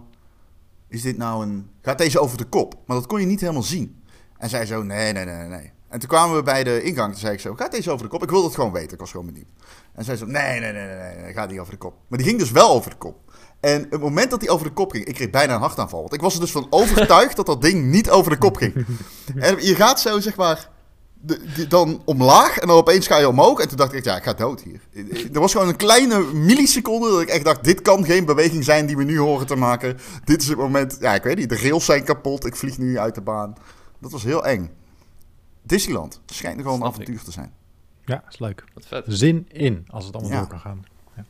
[0.88, 2.76] is dit nou een, gaat deze over de kop?
[2.86, 4.04] Maar dat kon je niet helemaal zien.
[4.38, 5.72] En zij zo, nee, nee, nee, nee.
[5.94, 8.12] En toen kwamen we bij de ingang, toen zei ik zo, gaat deze over de
[8.12, 8.24] kop?
[8.24, 9.48] Ik wilde het gewoon weten, ik was gewoon benieuwd.
[9.94, 11.94] En zij zo, nee, nee, nee, nee, nee, gaat niet over de kop.
[12.08, 13.16] Maar die ging dus wel over de kop.
[13.60, 16.00] En het moment dat hij over de kop ging, ik kreeg bijna een hartaanval.
[16.00, 18.86] Want ik was er dus van overtuigd dat dat ding niet over de kop ging.
[19.36, 20.70] En je gaat zo, zeg maar,
[21.14, 23.60] de, dan omlaag en dan opeens ga je omhoog.
[23.60, 24.80] En toen dacht ik, ja, ik ga dood hier.
[25.34, 28.86] Er was gewoon een kleine milliseconde dat ik echt dacht, dit kan geen beweging zijn
[28.86, 29.98] die we nu horen te maken.
[30.24, 32.98] Dit is het moment, ja, ik weet niet, de rails zijn kapot, ik vlieg nu
[32.98, 33.54] uit de baan.
[34.00, 34.82] Dat was heel eng.
[35.64, 37.54] Disneyland schijnt gewoon een avontuur te zijn.
[38.06, 38.64] Ja, is leuk.
[38.74, 39.06] Wat vet.
[39.08, 40.40] Zin in, als het allemaal Ja.
[40.40, 40.84] door kan gaan.
[41.16, 41.26] Ja.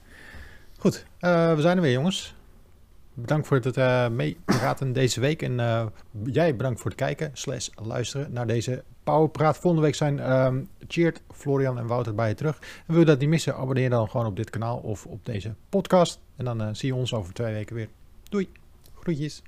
[0.77, 2.35] Goed, eh, we zijn er weer, jongens.
[3.13, 5.41] Bedankt voor het eh meepraten deze week.
[5.41, 5.85] En eh,
[6.23, 9.57] jij bedankt voor het kijken slash luisteren naar deze Powerpraat.
[9.57, 12.59] Volgende week zijn ehm Cheert, Florian en Wouter bij je terug.
[12.59, 15.53] En wil je dat niet missen, abonneer dan gewoon op dit kanaal of op deze
[15.69, 16.19] podcast.
[16.35, 17.87] En dan eh, zie je ons over twee weken weer.
[18.29, 18.49] Doei.
[18.99, 19.41] Groetjes.